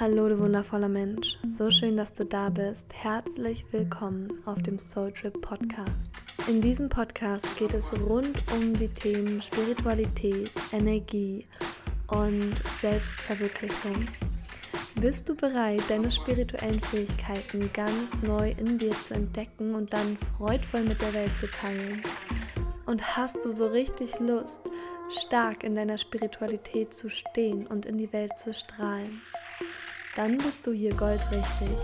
Hallo, 0.00 0.26
du 0.26 0.38
wundervoller 0.38 0.88
Mensch. 0.88 1.38
So 1.50 1.70
schön, 1.70 1.98
dass 1.98 2.14
du 2.14 2.24
da 2.24 2.48
bist. 2.48 2.86
Herzlich 2.94 3.66
willkommen 3.72 4.32
auf 4.46 4.60
dem 4.62 4.78
Soul 4.78 5.12
Trip 5.12 5.38
Podcast. 5.42 6.10
In 6.48 6.62
diesem 6.62 6.88
Podcast 6.88 7.46
geht 7.58 7.74
es 7.74 7.92
rund 8.00 8.42
um 8.54 8.72
die 8.72 8.88
Themen 8.88 9.42
Spiritualität, 9.42 10.50
Energie 10.72 11.46
und 12.08 12.54
Selbstverwirklichung. 12.80 14.06
Bist 14.94 15.28
du 15.28 15.36
bereit, 15.36 15.82
deine 15.90 16.10
spirituellen 16.10 16.80
Fähigkeiten 16.80 17.70
ganz 17.74 18.22
neu 18.22 18.52
in 18.52 18.78
dir 18.78 18.92
zu 18.92 19.12
entdecken 19.12 19.74
und 19.74 19.92
dann 19.92 20.16
freudvoll 20.38 20.84
mit 20.84 21.02
der 21.02 21.12
Welt 21.12 21.36
zu 21.36 21.50
teilen? 21.50 22.02
Und 22.86 23.16
hast 23.18 23.44
du 23.44 23.52
so 23.52 23.66
richtig 23.66 24.18
Lust, 24.20 24.62
stark 25.10 25.62
in 25.62 25.74
deiner 25.74 25.98
Spiritualität 25.98 26.94
zu 26.94 27.10
stehen 27.10 27.66
und 27.66 27.84
in 27.84 27.98
die 27.98 28.10
Welt 28.14 28.38
zu 28.38 28.54
strahlen? 28.54 29.20
Dann 30.16 30.38
bist 30.38 30.66
du 30.66 30.72
hier 30.72 30.94
goldrichtig. 30.94 31.76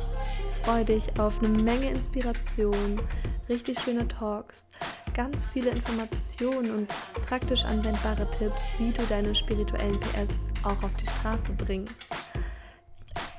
Freue 0.62 0.84
dich 0.84 1.18
auf 1.18 1.38
eine 1.38 1.48
Menge 1.48 1.90
Inspiration, 1.90 3.00
richtig 3.48 3.80
schöne 3.80 4.06
Talks, 4.06 4.66
ganz 5.14 5.46
viele 5.46 5.70
Informationen 5.70 6.70
und 6.70 6.88
praktisch 7.26 7.64
anwendbare 7.64 8.30
Tipps, 8.32 8.72
wie 8.78 8.90
du 8.90 9.02
deine 9.08 9.34
spirituellen 9.34 9.98
PS 10.00 10.28
auch 10.64 10.82
auf 10.82 10.94
die 11.00 11.06
Straße 11.06 11.52
bringst. 11.52 11.94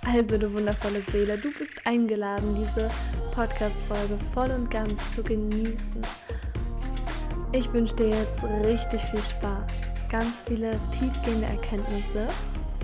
Also, 0.06 0.38
du 0.38 0.52
wundervolle 0.52 1.04
Seele, 1.12 1.38
du 1.38 1.52
bist 1.52 1.74
eingeladen, 1.86 2.56
diese 2.56 2.90
Podcast-Folge 3.32 4.18
voll 4.34 4.50
und 4.50 4.72
ganz 4.72 5.14
zu 5.14 5.22
genießen. 5.22 6.02
Ich 7.52 7.72
wünsche 7.74 7.96
dir 7.96 8.10
jetzt 8.10 8.44
richtig 8.64 9.02
viel 9.02 9.22
Spaß, 9.22 9.72
ganz 10.10 10.44
viele 10.48 10.80
tiefgehende 10.98 11.48
Erkenntnisse 11.48 12.28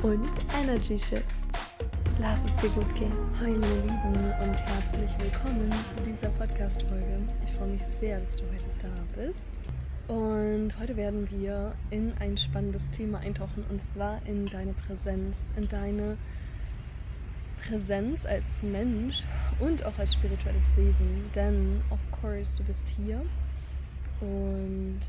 und 0.03 0.29
Energy 0.61 0.99
Shifts. 0.99 1.44
Lass 2.17 2.45
es 2.45 2.55
dir 2.55 2.69
gut 2.69 2.95
gehen. 2.95 3.11
Hi 3.41 3.51
meine 3.51 3.81
Lieben 3.81 4.31
und 4.41 4.55
herzlich 4.55 5.11
willkommen 5.19 5.69
zu 5.69 6.03
dieser 6.03 6.29
Podcast-Folge. 6.29 7.19
Ich 7.45 7.59
freue 7.59 7.71
mich 7.71 7.81
sehr, 7.99 8.21
dass 8.21 8.37
du 8.37 8.45
heute 8.45 8.67
da 8.79 9.21
bist. 9.21 9.49
Und 10.07 10.79
heute 10.79 10.95
werden 10.95 11.29
wir 11.29 11.75
in 11.89 12.13
ein 12.21 12.37
spannendes 12.37 12.89
Thema 12.89 13.19
eintauchen 13.19 13.65
und 13.69 13.83
zwar 13.83 14.25
in 14.25 14.45
deine 14.45 14.71
Präsenz, 14.71 15.39
in 15.57 15.67
deine 15.67 16.17
Präsenz 17.67 18.25
als 18.25 18.63
Mensch 18.63 19.25
und 19.59 19.85
auch 19.85 19.97
als 19.97 20.13
spirituelles 20.13 20.73
Wesen. 20.77 21.29
Denn, 21.35 21.81
of 21.89 21.99
course, 22.11 22.55
du 22.55 22.63
bist 22.63 22.87
hier 22.87 23.25
und 24.21 25.01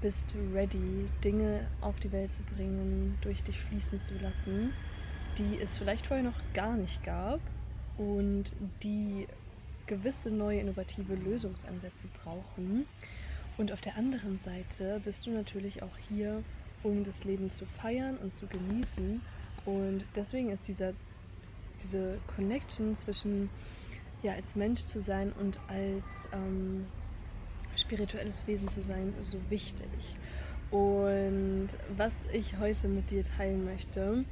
bist 0.00 0.34
ready, 0.54 1.04
Dinge 1.22 1.66
auf 1.82 1.98
die 1.98 2.12
Welt 2.12 2.32
zu 2.32 2.42
bringen, 2.44 3.18
durch 3.20 3.42
dich 3.42 3.60
fließen 3.60 4.00
zu 4.00 4.14
lassen 4.20 4.72
die 5.38 5.58
es 5.60 5.76
vielleicht 5.76 6.06
vorher 6.06 6.24
noch 6.24 6.40
gar 6.54 6.76
nicht 6.76 7.04
gab 7.04 7.40
und 7.98 8.52
die 8.82 9.26
gewisse 9.86 10.30
neue 10.30 10.60
innovative 10.60 11.14
Lösungsansätze 11.14 12.08
brauchen. 12.22 12.86
Und 13.56 13.72
auf 13.72 13.80
der 13.80 13.96
anderen 13.96 14.38
Seite 14.38 15.00
bist 15.04 15.26
du 15.26 15.30
natürlich 15.30 15.82
auch 15.82 15.96
hier, 16.08 16.42
um 16.82 17.04
das 17.04 17.24
Leben 17.24 17.50
zu 17.50 17.64
feiern 17.64 18.16
und 18.18 18.32
zu 18.32 18.46
genießen. 18.46 19.20
Und 19.64 20.04
deswegen 20.14 20.50
ist 20.50 20.68
dieser, 20.68 20.92
diese 21.82 22.18
Connection 22.34 22.94
zwischen 22.96 23.48
ja, 24.22 24.32
als 24.32 24.56
Mensch 24.56 24.84
zu 24.84 25.00
sein 25.00 25.32
und 25.32 25.58
als 25.68 26.28
ähm, 26.32 26.86
spirituelles 27.76 28.46
Wesen 28.46 28.68
zu 28.68 28.82
sein 28.82 29.14
so 29.20 29.38
wichtig. 29.48 30.16
Und 30.70 31.68
was 31.96 32.24
ich 32.32 32.58
heute 32.58 32.88
mit 32.88 33.10
dir 33.10 33.22
teilen 33.22 33.64
möchte, 33.64 34.24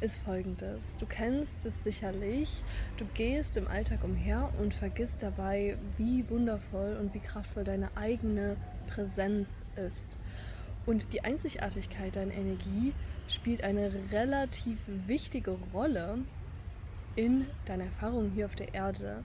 ist 0.00 0.18
folgendes. 0.18 0.96
Du 0.98 1.06
kennst 1.06 1.64
es 1.66 1.82
sicherlich. 1.82 2.62
Du 2.96 3.04
gehst 3.14 3.56
im 3.56 3.66
Alltag 3.68 4.04
umher 4.04 4.50
und 4.60 4.74
vergisst 4.74 5.22
dabei, 5.22 5.76
wie 5.96 6.28
wundervoll 6.28 6.96
und 7.00 7.14
wie 7.14 7.20
kraftvoll 7.20 7.64
deine 7.64 7.88
eigene 7.96 8.56
Präsenz 8.88 9.48
ist. 9.76 10.18
Und 10.84 11.12
die 11.12 11.22
Einzigartigkeit 11.22 12.16
deiner 12.16 12.34
Energie 12.34 12.92
spielt 13.28 13.64
eine 13.64 13.92
relativ 14.12 14.78
wichtige 15.06 15.56
Rolle 15.72 16.18
in 17.16 17.46
deiner 17.64 17.84
Erfahrung 17.84 18.30
hier 18.34 18.46
auf 18.46 18.54
der 18.54 18.74
Erde. 18.74 19.24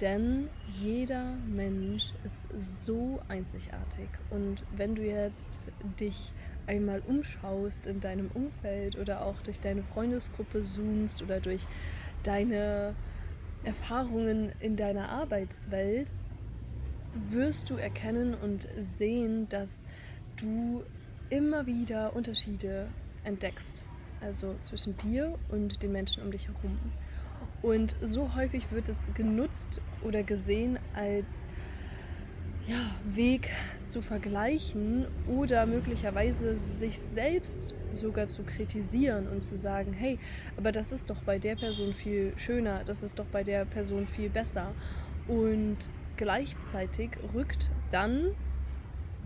Denn 0.00 0.48
jeder 0.80 1.34
Mensch 1.46 2.12
ist 2.24 2.84
so 2.86 3.20
einzigartig. 3.28 4.08
Und 4.30 4.64
wenn 4.74 4.94
du 4.94 5.02
jetzt 5.02 5.66
dich 5.98 6.32
einmal 6.66 7.02
umschaust 7.06 7.86
in 7.86 8.00
deinem 8.00 8.30
Umfeld 8.32 8.96
oder 8.96 9.24
auch 9.26 9.40
durch 9.42 9.60
deine 9.60 9.82
Freundesgruppe 9.82 10.62
zoomst 10.62 11.22
oder 11.22 11.40
durch 11.40 11.66
deine 12.22 12.94
Erfahrungen 13.64 14.52
in 14.60 14.76
deiner 14.76 15.10
Arbeitswelt, 15.10 16.12
wirst 17.30 17.68
du 17.68 17.76
erkennen 17.76 18.34
und 18.34 18.68
sehen, 18.82 19.48
dass 19.50 19.82
du 20.36 20.82
immer 21.28 21.66
wieder 21.66 22.16
Unterschiede 22.16 22.88
entdeckst. 23.24 23.84
Also 24.22 24.54
zwischen 24.60 24.96
dir 24.98 25.38
und 25.50 25.82
den 25.82 25.92
Menschen 25.92 26.22
um 26.22 26.30
dich 26.30 26.48
herum. 26.48 26.78
Und 27.62 27.94
so 28.00 28.34
häufig 28.34 28.70
wird 28.72 28.88
es 28.88 29.12
genutzt 29.14 29.80
oder 30.02 30.22
gesehen 30.22 30.78
als 30.94 31.46
ja, 32.66 32.90
Weg 33.14 33.50
zu 33.82 34.00
vergleichen 34.00 35.06
oder 35.26 35.66
möglicherweise 35.66 36.56
sich 36.78 36.98
selbst 36.98 37.74
sogar 37.92 38.28
zu 38.28 38.44
kritisieren 38.44 39.26
und 39.28 39.42
zu 39.42 39.58
sagen, 39.58 39.92
hey, 39.92 40.18
aber 40.56 40.72
das 40.72 40.92
ist 40.92 41.10
doch 41.10 41.22
bei 41.22 41.38
der 41.38 41.56
Person 41.56 41.92
viel 41.92 42.32
schöner, 42.36 42.82
das 42.84 43.02
ist 43.02 43.18
doch 43.18 43.26
bei 43.26 43.42
der 43.42 43.64
Person 43.64 44.06
viel 44.06 44.30
besser. 44.30 44.72
Und 45.26 45.76
gleichzeitig 46.16 47.10
rückt 47.34 47.68
dann 47.90 48.34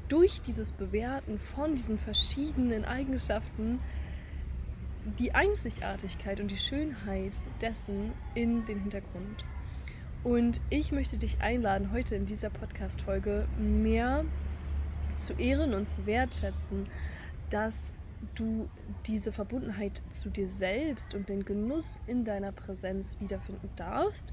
durch 0.09 0.41
dieses 0.43 0.73
Bewerten 0.73 1.39
von 1.39 1.75
diesen 1.75 1.99
verschiedenen 1.99 2.85
Eigenschaften 2.85 3.81
die 5.19 5.35
Einzigartigkeit 5.35 6.41
und 6.41 6.51
die 6.51 6.57
Schönheit 6.57 7.37
dessen 7.61 8.13
in 8.35 8.65
den 8.65 8.81
Hintergrund. 8.81 9.45
Und 10.23 10.61
ich 10.71 10.91
möchte 10.93 11.19
dich 11.19 11.41
einladen, 11.41 11.93
heute 11.93 12.15
in 12.15 12.25
dieser 12.25 12.49
Podcast-Folge 12.49 13.47
mehr 13.59 14.25
zu 15.19 15.35
ehren 15.35 15.75
und 15.75 15.89
zu 15.89 16.07
wertschätzen, 16.07 16.89
dass 17.51 17.93
du 18.35 18.69
diese 19.07 19.33
Verbundenheit 19.33 20.03
zu 20.09 20.31
dir 20.31 20.49
selbst 20.49 21.15
und 21.15 21.29
den 21.29 21.45
Genuss 21.45 22.01
in 22.07 22.25
deiner 22.25 22.53
Präsenz 22.53 23.19
wiederfinden 23.21 23.69
darfst 23.77 24.33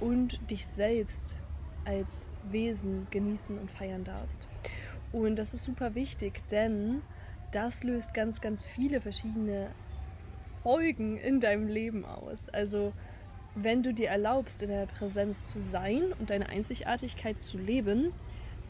und 0.00 0.40
dich 0.50 0.66
selbst 0.66 1.36
als 1.84 2.26
Wesen 2.50 3.06
genießen 3.10 3.56
und 3.58 3.70
feiern 3.70 4.02
darfst. 4.02 4.48
Und 5.12 5.36
das 5.36 5.54
ist 5.54 5.64
super 5.64 5.94
wichtig, 5.94 6.42
denn 6.48 7.02
das 7.52 7.84
löst 7.84 8.14
ganz, 8.14 8.40
ganz 8.40 8.64
viele 8.64 9.00
verschiedene 9.00 9.68
Folgen 10.62 11.16
in 11.16 11.40
deinem 11.40 11.66
Leben 11.68 12.04
aus. 12.04 12.48
Also 12.52 12.92
wenn 13.54 13.82
du 13.82 13.92
dir 13.92 14.08
erlaubst, 14.08 14.62
in 14.62 14.70
der 14.70 14.86
Präsenz 14.86 15.44
zu 15.44 15.60
sein 15.60 16.12
und 16.18 16.30
deine 16.30 16.48
Einzigartigkeit 16.48 17.40
zu 17.40 17.58
leben, 17.58 18.12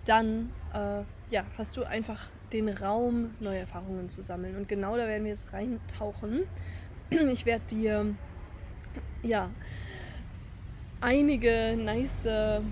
dann 0.05 0.51
äh, 0.75 1.03
ja, 1.31 1.45
hast 1.57 1.77
du 1.77 1.85
einfach 1.85 2.29
den 2.53 2.69
Raum, 2.69 3.35
neue 3.41 3.61
Erfahrungen 3.61 4.09
zu 4.09 4.23
sammeln. 4.23 4.57
Und 4.57 4.69
genau 4.69 4.97
da 4.97 5.07
werden 5.07 5.25
wir 5.25 5.31
jetzt 5.31 5.53
reintauchen. 5.53 6.43
Ich 7.33 7.45
werde 7.45 7.65
dir 7.67 8.15
ja 9.23 9.51
einige 11.03 11.77
nice 11.77 12.63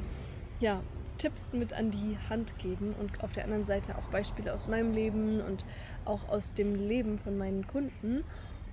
ja, 0.61 0.83
Tipps 1.19 1.53
mit 1.53 1.75
an 1.75 1.91
die 1.91 2.17
Hand 2.31 2.59
geben 2.59 2.95
und 2.99 3.23
auf 3.23 3.33
der 3.33 3.45
anderen 3.45 3.65
Seite 3.65 3.99
auch 3.99 4.09
Beispiele 4.11 4.55
aus 4.55 4.69
meinem 4.69 4.93
Leben 4.93 5.41
und 5.41 5.65
auch 6.07 6.29
aus 6.29 6.55
dem 6.55 6.75
Leben 6.75 7.19
von 7.19 7.37
meinen 7.37 7.67
Kunden 7.67 8.25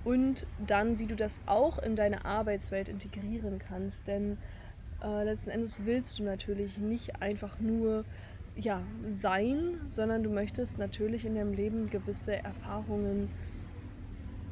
und 0.04 0.46
dann, 0.66 0.98
wie 0.98 1.06
du 1.06 1.16
das 1.16 1.42
auch 1.46 1.78
in 1.78 1.96
deine 1.96 2.24
Arbeitswelt 2.24 2.88
integrieren 2.88 3.58
kannst. 3.58 4.06
Denn 4.06 4.38
äh, 5.02 5.24
letzten 5.24 5.50
Endes 5.50 5.78
willst 5.84 6.18
du 6.18 6.24
natürlich 6.24 6.78
nicht 6.78 7.22
einfach 7.22 7.60
nur 7.60 8.04
ja, 8.56 8.82
sein, 9.04 9.80
sondern 9.86 10.22
du 10.22 10.30
möchtest 10.30 10.78
natürlich 10.78 11.24
in 11.24 11.36
deinem 11.36 11.52
Leben 11.52 11.88
gewisse 11.88 12.36
Erfahrungen, 12.42 13.30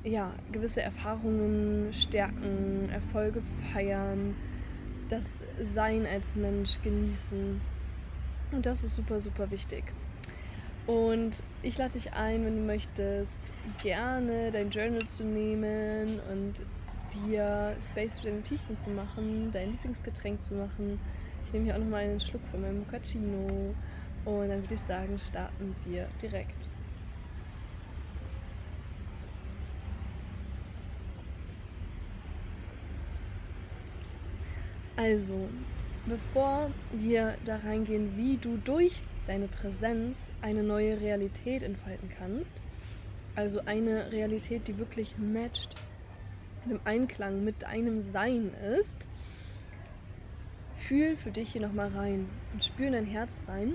ja, 0.05 0.33
gewisse 0.53 0.83
Erfahrungen 0.83 1.93
stärken, 1.93 2.89
Erfolge 2.91 3.43
feiern, 3.73 4.37
das 5.09 5.45
Sein 5.61 6.07
als 6.07 6.37
Mensch 6.37 6.81
genießen. 6.83 7.61
Und 8.53 8.67
das 8.67 8.85
ist 8.85 8.95
super, 8.95 9.19
super 9.19 9.51
wichtig. 9.51 9.93
Und 10.87 11.43
ich 11.63 11.79
lade 11.79 11.95
dich 11.95 12.13
ein, 12.13 12.45
wenn 12.45 12.57
du 12.57 12.63
möchtest, 12.63 13.41
gerne 13.83 14.51
dein 14.53 14.71
Journal 14.71 15.05
zu 15.07 15.25
nehmen 15.25 16.21
und 16.31 16.55
dir 17.13 17.77
Space 17.81 18.19
für 18.19 18.27
deine 18.27 18.37
Notizen 18.39 18.77
zu 18.77 18.91
machen, 18.91 19.51
dein 19.51 19.73
Lieblingsgetränk 19.73 20.41
zu 20.41 20.55
machen. 20.55 21.01
Ich 21.45 21.53
nehme 21.53 21.65
hier 21.65 21.75
auch 21.75 21.81
nochmal 21.81 22.05
einen 22.05 22.21
Schluck 22.21 22.43
von 22.51 22.61
meinem 22.61 22.81
Mochaccino 22.81 23.75
und 24.25 24.49
dann 24.49 24.61
würde 24.63 24.75
ich 24.75 24.81
sagen, 24.81 25.19
starten 25.19 25.75
wir 25.85 26.09
direkt. 26.23 26.69
Also, 34.97 35.49
bevor 36.07 36.71
wir 36.93 37.37
da 37.45 37.57
reingehen, 37.59 38.17
wie 38.17 38.37
du 38.37 38.57
durch 38.57 39.03
deine 39.27 39.49
Präsenz 39.49 40.31
eine 40.43 40.63
neue 40.63 41.01
Realität 41.01 41.63
entfalten 41.63 42.09
kannst, 42.09 42.61
also 43.35 43.61
eine 43.67 44.13
Realität, 44.13 44.69
die 44.69 44.79
wirklich 44.79 45.17
matcht, 45.19 45.75
im 46.69 46.81
Einklang 46.85 47.45
mit 47.45 47.63
deinem 47.63 48.03
Sein 48.03 48.53
ist, 48.79 49.07
fühl 50.75 51.17
für 51.17 51.31
dich 51.31 51.53
hier 51.53 51.63
nochmal 51.63 51.89
rein 51.89 52.29
und 52.53 52.65
spür 52.65 52.89
in 52.89 52.93
dein 52.93 53.07
Herz 53.07 53.41
rein. 53.47 53.75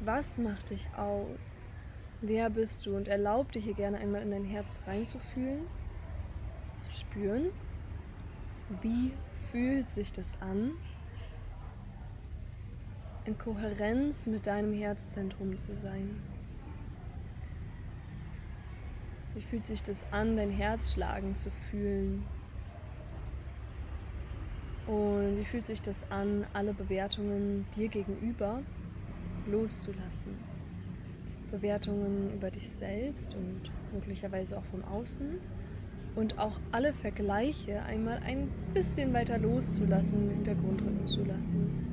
Was 0.00 0.38
macht 0.38 0.70
dich 0.70 0.88
aus? 0.96 1.60
Wer 2.20 2.50
bist 2.50 2.86
du? 2.86 2.96
Und 2.96 3.08
erlaub 3.08 3.52
dir 3.52 3.60
hier 3.60 3.74
gerne 3.74 3.98
einmal 3.98 4.22
in 4.22 4.30
dein 4.30 4.44
Herz 4.44 4.80
reinzufühlen, 4.86 5.66
zu 6.76 6.90
spüren. 6.90 7.50
Wie 8.80 9.12
fühlt 9.50 9.90
sich 9.90 10.12
das 10.12 10.28
an? 10.40 10.72
In 13.24 13.38
Kohärenz 13.38 14.26
mit 14.26 14.48
deinem 14.48 14.72
Herzzentrum 14.72 15.56
zu 15.56 15.76
sein. 15.76 16.20
Wie 19.34 19.42
fühlt 19.42 19.64
sich 19.64 19.80
das 19.84 20.04
an, 20.10 20.36
dein 20.36 20.50
Herz 20.50 20.92
schlagen 20.92 21.36
zu 21.36 21.52
fühlen? 21.70 22.24
Und 24.88 25.38
wie 25.38 25.44
fühlt 25.44 25.66
sich 25.66 25.80
das 25.80 26.10
an, 26.10 26.44
alle 26.52 26.74
Bewertungen 26.74 27.64
dir 27.76 27.86
gegenüber 27.86 28.60
loszulassen? 29.46 30.34
Bewertungen 31.52 32.34
über 32.34 32.50
dich 32.50 32.68
selbst 32.68 33.36
und 33.36 33.70
möglicherweise 33.92 34.58
auch 34.58 34.64
vom 34.64 34.82
Außen. 34.82 35.38
Und 36.16 36.40
auch 36.40 36.58
alle 36.72 36.92
Vergleiche 36.92 37.84
einmal 37.84 38.18
ein 38.24 38.50
bisschen 38.74 39.12
weiter 39.14 39.38
loszulassen, 39.38 40.18
in 40.18 40.28
den 40.28 40.34
Hintergrund 40.38 40.82
rücken 40.82 41.06
zu 41.06 41.24
lassen. 41.24 41.91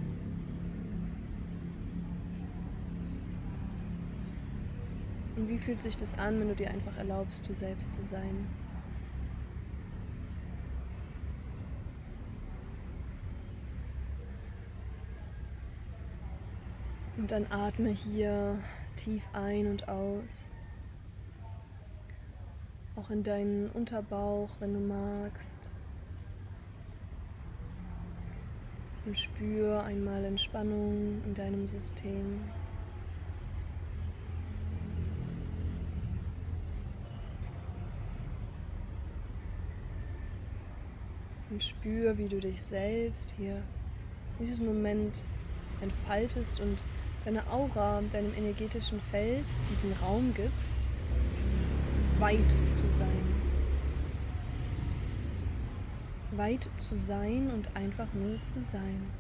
Und 5.40 5.48
wie 5.48 5.58
fühlt 5.58 5.82
sich 5.82 5.96
das 5.96 6.18
an, 6.18 6.38
wenn 6.38 6.50
du 6.50 6.56
dir 6.56 6.70
einfach 6.70 6.98
erlaubst, 6.98 7.48
du 7.48 7.54
selbst 7.54 7.94
zu 7.94 8.04
sein? 8.04 8.46
Und 17.16 17.32
dann 17.32 17.46
atme 17.50 17.88
hier 17.88 18.60
tief 18.98 19.24
ein 19.32 19.68
und 19.68 19.88
aus. 19.88 20.50
Auch 22.98 23.10
in 23.10 23.24
deinen 23.24 23.70
Unterbauch, 23.70 24.50
wenn 24.60 24.74
du 24.74 24.82
magst. 24.82 25.72
Und 29.06 29.18
spür 29.18 29.86
einmal 29.86 30.26
Entspannung 30.26 31.24
in 31.24 31.34
deinem 31.34 31.66
System. 31.66 32.42
Und 41.60 41.66
spür, 41.66 42.18
wie 42.18 42.30
du 42.30 42.40
dich 42.40 42.64
selbst 42.64 43.34
hier 43.38 43.62
in 44.40 44.46
diesem 44.46 44.68
Moment 44.68 45.26
entfaltest 45.82 46.62
und 46.62 46.82
deine 47.26 47.46
Aura, 47.52 48.02
deinem 48.14 48.34
energetischen 48.34 49.02
Feld 49.02 49.52
diesen 49.70 49.92
Raum 50.02 50.34
gibst, 50.34 50.88
weit 52.18 52.50
zu 52.50 52.90
sein. 52.94 53.26
Weit 56.32 56.70
zu 56.78 56.96
sein 56.96 57.52
und 57.52 57.76
einfach 57.76 58.08
nur 58.14 58.42
zu 58.42 58.64
sein. 58.64 59.12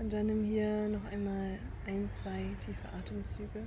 Und 0.00 0.12
dann 0.12 0.26
nimm 0.26 0.42
hier 0.42 0.88
noch 0.88 1.04
einmal 1.12 1.60
ein, 1.90 2.08
zwei 2.08 2.44
tiefe 2.60 2.88
Atemzüge. 2.96 3.66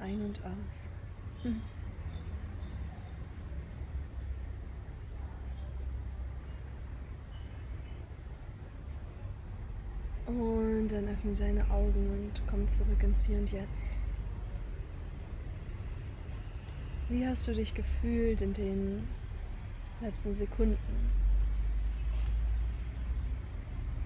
Ein 0.00 0.22
und 0.22 0.40
aus. 0.42 0.92
Hm. 1.42 1.60
Und 10.26 10.88
dann 10.88 11.08
öffne 11.08 11.34
deine 11.34 11.70
Augen 11.70 12.10
und 12.10 12.42
komm 12.46 12.66
zurück 12.66 13.02
ins 13.02 13.26
Hier 13.26 13.38
und 13.38 13.52
Jetzt. 13.52 13.98
Wie 17.10 17.26
hast 17.26 17.46
du 17.46 17.52
dich 17.52 17.74
gefühlt 17.74 18.40
in 18.40 18.54
den 18.54 19.06
letzten 20.00 20.32
Sekunden? 20.32 21.10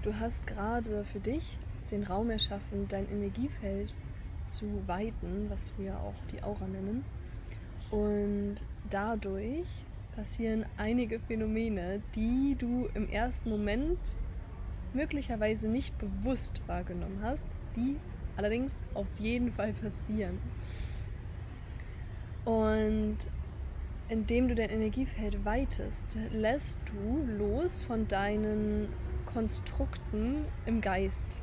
Du 0.03 0.19
hast 0.19 0.47
gerade 0.47 1.05
für 1.05 1.21
dich 1.21 1.59
den 1.91 2.05
Raum 2.05 2.31
erschaffen, 2.31 2.87
dein 2.89 3.09
Energiefeld 3.11 3.95
zu 4.47 4.67
weiten, 4.87 5.47
was 5.49 5.73
wir 5.79 5.99
auch 6.01 6.15
die 6.33 6.43
Aura 6.43 6.67
nennen. 6.67 7.05
Und 7.91 8.57
dadurch 8.91 9.69
passieren 10.15 10.67
einige 10.77 11.19
Phänomene, 11.21 12.03
die 12.15 12.57
du 12.59 12.89
im 12.95 13.09
ersten 13.09 13.51
Moment 13.51 13.99
möglicherweise 14.93 15.69
nicht 15.69 15.97
bewusst 15.99 16.63
wahrgenommen 16.67 17.19
hast, 17.23 17.47
die 17.77 17.97
allerdings 18.37 18.81
auf 18.95 19.07
jeden 19.19 19.53
Fall 19.53 19.73
passieren. 19.73 20.39
Und 22.45 23.19
indem 24.09 24.49
du 24.49 24.55
dein 24.55 24.71
Energiefeld 24.71 25.45
weitest, 25.45 26.19
lässt 26.31 26.79
du 26.87 27.25
los 27.39 27.83
von 27.83 28.07
deinen 28.07 28.89
Konstrukten 29.33 30.45
im 30.67 30.81
Geist. 30.81 31.41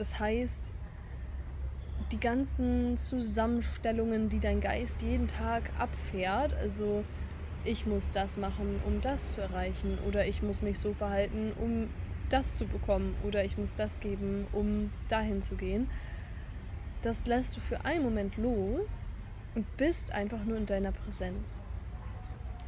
Das 0.00 0.18
heißt, 0.18 0.72
die 2.10 2.18
ganzen 2.18 2.96
Zusammenstellungen, 2.96 4.30
die 4.30 4.40
dein 4.40 4.62
Geist 4.62 5.02
jeden 5.02 5.28
Tag 5.28 5.70
abfährt, 5.78 6.54
also 6.54 7.04
ich 7.66 7.84
muss 7.84 8.10
das 8.10 8.38
machen, 8.38 8.80
um 8.86 9.02
das 9.02 9.32
zu 9.32 9.42
erreichen, 9.42 9.98
oder 10.08 10.26
ich 10.26 10.40
muss 10.42 10.62
mich 10.62 10.78
so 10.78 10.94
verhalten, 10.94 11.52
um 11.60 11.90
das 12.30 12.54
zu 12.54 12.64
bekommen, 12.64 13.14
oder 13.26 13.44
ich 13.44 13.58
muss 13.58 13.74
das 13.74 14.00
geben, 14.00 14.46
um 14.52 14.90
dahin 15.08 15.42
zu 15.42 15.56
gehen, 15.56 15.90
das 17.02 17.26
lässt 17.26 17.58
du 17.58 17.60
für 17.60 17.84
einen 17.84 18.02
Moment 18.02 18.38
los 18.38 18.88
und 19.54 19.66
bist 19.76 20.14
einfach 20.14 20.42
nur 20.44 20.56
in 20.56 20.64
deiner 20.64 20.92
Präsenz. 20.92 21.62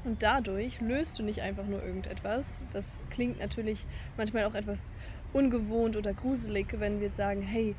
Und 0.04 0.22
dadurch 0.22 0.82
löst 0.82 1.18
du 1.18 1.22
nicht 1.22 1.40
einfach 1.40 1.64
nur 1.64 1.82
irgendetwas. 1.82 2.60
Das 2.72 2.98
klingt 3.08 3.38
natürlich 3.38 3.86
manchmal 4.16 4.44
auch 4.44 4.54
etwas 4.54 4.92
ungewohnt 5.32 5.96
oder 5.96 6.12
gruselig, 6.12 6.66
wenn 6.78 7.00
wir 7.00 7.06
jetzt 7.06 7.16
sagen, 7.16 7.42
hey, 7.42 7.74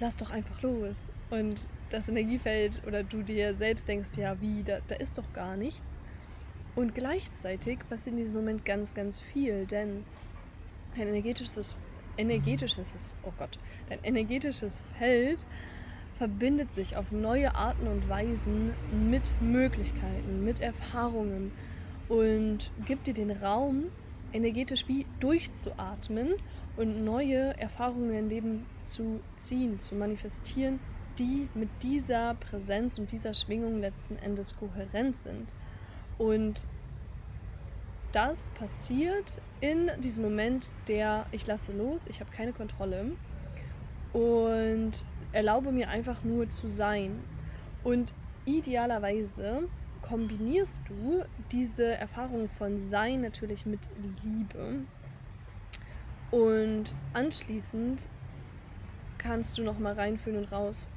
lass 0.00 0.16
doch 0.16 0.30
einfach 0.30 0.62
los. 0.62 1.10
Und 1.30 1.66
das 1.90 2.08
Energiefeld 2.08 2.82
oder 2.86 3.02
du 3.02 3.22
dir 3.22 3.54
selbst 3.54 3.88
denkst, 3.88 4.10
ja, 4.16 4.40
wie, 4.40 4.62
da, 4.62 4.78
da 4.88 4.96
ist 4.96 5.18
doch 5.18 5.32
gar 5.32 5.56
nichts. 5.56 6.00
Und 6.74 6.94
gleichzeitig 6.94 7.80
passiert 7.88 8.14
in 8.14 8.16
diesem 8.16 8.36
Moment 8.36 8.64
ganz, 8.64 8.94
ganz 8.94 9.20
viel, 9.20 9.66
denn 9.66 10.04
dein 10.96 11.08
energetisches, 11.08 11.76
energetisches, 12.16 13.12
oh 13.24 13.32
Gott, 13.38 13.58
dein 13.88 14.02
energetisches 14.04 14.82
Feld 14.98 15.44
verbindet 16.16 16.72
sich 16.72 16.96
auf 16.96 17.10
neue 17.10 17.54
Arten 17.54 17.86
und 17.86 18.08
Weisen 18.08 18.72
mit 19.10 19.34
Möglichkeiten, 19.40 20.44
mit 20.44 20.60
Erfahrungen 20.60 21.52
und 22.08 22.70
gibt 22.86 23.06
dir 23.06 23.14
den 23.14 23.30
Raum, 23.30 23.84
energetisch 24.32 24.88
wie 24.88 25.06
durchzuatmen 25.20 26.34
und 26.76 27.04
neue 27.04 27.58
Erfahrungen 27.58 28.10
in 28.10 28.14
dein 28.14 28.28
Leben 28.28 28.66
zu 28.84 29.20
ziehen, 29.36 29.78
zu 29.78 29.94
manifestieren, 29.94 30.80
die 31.18 31.48
mit 31.54 31.68
dieser 31.82 32.34
Präsenz 32.34 32.98
und 32.98 33.12
dieser 33.12 33.34
Schwingung 33.34 33.80
letzten 33.80 34.16
Endes 34.16 34.56
kohärent 34.56 35.16
sind. 35.16 35.54
Und 36.18 36.66
das 38.12 38.50
passiert 38.52 39.38
in 39.60 39.90
diesem 40.00 40.22
Moment 40.24 40.72
der 40.88 41.26
ich 41.32 41.46
lasse 41.46 41.72
los, 41.72 42.06
ich 42.06 42.20
habe 42.20 42.30
keine 42.30 42.52
Kontrolle 42.52 43.12
und 44.12 45.04
erlaube 45.32 45.72
mir 45.72 45.88
einfach 45.88 46.22
nur 46.22 46.48
zu 46.48 46.68
sein. 46.68 47.22
Und 47.84 48.12
idealerweise 48.44 49.68
kombinierst 50.02 50.82
du 50.88 51.24
diese 51.50 51.86
Erfahrung 51.86 52.48
von 52.48 52.78
Sein 52.78 53.22
natürlich 53.22 53.64
mit 53.66 53.80
Liebe. 54.22 54.80
Und 56.32 56.96
anschließend 57.12 58.08
kannst 59.18 59.58
du 59.58 59.62
noch 59.62 59.78
mal 59.78 59.92
reinfühlen 59.92 60.40
und 60.40 60.50
raus 60.50 60.88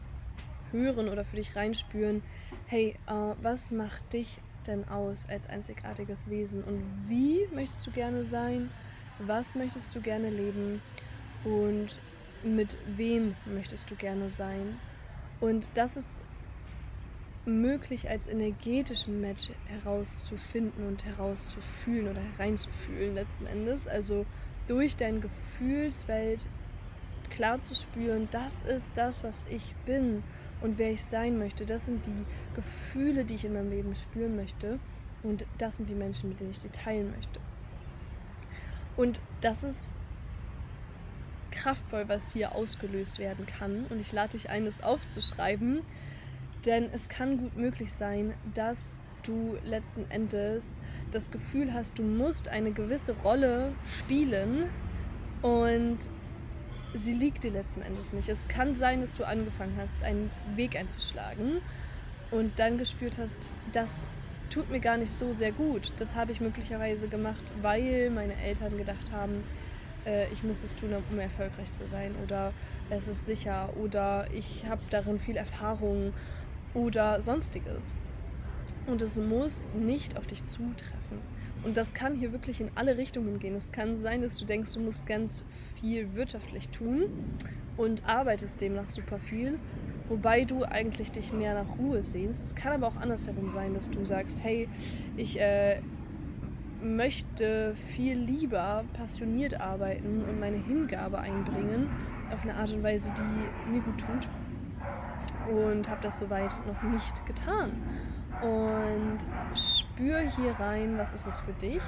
hören 0.72 1.10
oder 1.10 1.26
für 1.26 1.36
dich 1.36 1.56
reinspüren, 1.56 2.24
hey, 2.66 2.96
äh, 3.06 3.12
was 3.42 3.72
macht 3.72 4.14
dich 4.14 4.40
denn 4.66 4.88
aus 4.88 5.28
als 5.30 5.48
einzigartiges 5.48 6.30
Wesen 6.30 6.64
und 6.64 6.82
wie 7.08 7.48
möchtest 7.54 7.86
du 7.86 7.92
gerne 7.92 8.24
sein? 8.24 8.72
Was 9.20 9.56
möchtest 9.56 9.94
du 9.94 10.02
gerne 10.02 10.30
leben? 10.30 10.82
Und 11.44 12.00
mit 12.44 12.78
wem 12.98 13.36
möchtest 13.46 13.92
du 13.92 13.96
gerne 13.96 14.30
sein? 14.30 14.80
Und 15.40 15.68
das 15.74 15.96
ist 15.98 16.24
möglich 17.46 18.10
als 18.10 18.28
energetischen 18.28 19.22
Match 19.22 19.52
herauszufinden 19.68 20.88
und 20.88 21.06
herauszufühlen 21.06 22.10
oder 22.10 22.22
hereinzufühlen 22.22 23.14
letzten 23.14 23.46
Endes. 23.46 23.88
Also 23.88 24.26
durch 24.68 24.96
deine 24.96 25.20
Gefühlswelt 25.20 26.48
klar 27.30 27.62
zu 27.62 27.76
spüren, 27.76 28.28
das 28.32 28.64
ist 28.64 28.98
das, 28.98 29.24
was 29.24 29.46
ich 29.50 29.76
bin 29.86 30.24
und 30.62 30.78
wer 30.78 30.92
ich 30.92 31.04
sein 31.04 31.38
möchte. 31.38 31.66
Das 31.66 31.86
sind 31.86 32.06
die 32.06 32.26
Gefühle, 32.56 33.26
die 33.26 33.36
ich 33.36 33.46
in 33.46 33.54
meinem 33.54 33.70
Leben 33.70 33.96
spüren 33.96 34.36
möchte 34.36 34.80
und 35.24 35.46
das 35.58 35.78
sind 35.78 35.90
die 35.90 35.96
Menschen, 35.96 36.30
mit 36.30 36.40
denen 36.40 36.52
ich 36.52 36.60
die 36.60 36.70
teilen 36.70 37.12
möchte. 37.12 37.40
Und 38.96 39.20
das 39.42 39.64
ist 39.64 39.94
kraftvoll, 41.52 42.08
was 42.08 42.34
hier 42.34 42.54
ausgelöst 42.54 43.20
werden 43.20 43.46
kann. 43.46 43.86
Und 43.90 44.00
ich 44.00 44.12
lade 44.12 44.34
dich 44.34 44.50
ein, 44.50 44.66
das 44.66 44.84
aufzuschreiben, 44.84 45.82
denn 46.66 46.90
es 46.94 47.10
kann 47.10 47.38
gut 47.38 47.58
möglich 47.58 47.92
sein, 47.92 48.34
dass 48.54 48.94
du 49.24 49.58
letzten 49.64 50.10
Endes 50.12 50.78
das 51.16 51.32
Gefühl 51.32 51.74
hast, 51.74 51.98
du 51.98 52.04
musst 52.04 52.50
eine 52.50 52.72
gewisse 52.72 53.14
Rolle 53.24 53.72
spielen 53.98 54.66
und 55.42 55.98
sie 56.94 57.14
liegt 57.14 57.44
dir 57.44 57.52
letzten 57.52 57.82
Endes 57.82 58.12
nicht. 58.12 58.28
Es 58.28 58.48
kann 58.48 58.76
sein, 58.76 59.02
dass 59.02 59.14
du 59.14 59.26
angefangen 59.26 59.76
hast, 59.78 60.04
einen 60.04 60.30
Weg 60.56 60.76
einzuschlagen 60.76 61.62
und 62.32 62.60
dann 62.60 62.78
gespürt 62.78 63.18
hast, 63.18 63.50
das 63.72 64.20
tut 64.50 64.70
mir 64.70 64.82
gar 64.82 64.98
nicht 64.98 65.12
so 65.12 65.32
sehr 65.32 65.54
gut. 65.54 65.94
Das 65.98 66.16
habe 66.16 66.34
ich 66.34 66.42
möglicherweise 66.42 67.08
gemacht, 67.08 67.54
weil 67.62 68.10
meine 68.10 68.36
Eltern 68.36 68.78
gedacht 68.78 69.12
haben, 69.14 69.44
äh, 70.06 70.32
ich 70.34 70.44
muss 70.44 70.64
es 70.64 70.76
tun, 70.76 70.94
um 71.10 71.20
erfolgreich 71.20 71.72
zu 71.72 71.88
sein 71.88 72.14
oder 72.24 72.52
es 72.90 73.08
ist 73.08 73.26
sicher 73.26 73.70
oder 73.78 74.28
ich 74.34 74.66
habe 74.66 74.82
darin 74.90 75.20
viel 75.20 75.38
Erfahrung 75.38 76.14
oder 76.74 77.22
sonstiges. 77.22 77.96
Und 78.88 79.02
es 79.02 79.20
muss 79.20 79.74
nicht 79.74 80.18
auf 80.18 80.28
dich 80.28 80.44
zutreffen. 80.44 81.20
Und 81.64 81.78
das 81.78 81.96
kann 81.96 82.16
hier 82.16 82.32
wirklich 82.32 82.62
in 82.62 82.70
alle 82.76 82.98
Richtungen 82.98 83.40
gehen. 83.40 83.56
Es 83.56 83.72
kann 83.72 84.00
sein, 84.02 84.22
dass 84.22 84.38
du 84.38 84.46
denkst, 84.46 84.74
du 84.74 84.80
musst 84.80 85.08
ganz 85.08 85.44
viel 85.82 86.14
wirtschaftlich 86.14 86.70
tun 86.70 87.06
und 87.76 88.08
arbeitest 88.08 88.62
demnach 88.62 88.90
super 88.90 89.18
viel, 89.18 89.58
wobei 90.08 90.46
du 90.46 90.64
eigentlich 90.64 91.12
dich 91.12 91.34
mehr 91.34 91.56
nach 91.56 91.80
Ruhe 91.80 92.04
sehnst. 92.04 92.44
Es 92.44 92.56
kann 92.56 92.74
aber 92.74 92.88
auch 92.88 92.98
andersherum 92.98 93.50
sein, 93.50 93.74
dass 93.74 93.90
du 93.90 94.06
sagst, 94.06 94.44
hey, 94.44 94.70
ich 95.18 95.40
äh, 95.40 95.82
möchte 96.82 97.74
viel 97.76 98.18
lieber 98.18 98.86
passioniert 98.94 99.60
arbeiten 99.60 100.24
und 100.24 100.40
meine 100.40 100.58
Hingabe 100.58 101.20
einbringen 101.20 101.90
auf 102.32 102.44
eine 102.44 102.54
Art 102.56 102.72
und 102.72 102.84
Weise, 102.84 103.12
die 103.18 103.72
mir 103.72 103.82
gut 103.82 104.00
tut 104.00 104.30
und 105.56 105.90
habe 105.90 106.02
das 106.02 106.20
soweit 106.20 106.56
noch 106.68 106.82
nicht 106.84 107.26
getan. 107.26 107.72
Und 108.42 109.20
spür 109.56 110.20
hier 110.20 110.60
rein, 110.60 110.98
was 110.98 111.14
ist 111.14 111.26
das 111.26 111.40
für 111.40 111.54
dich? 111.54 111.82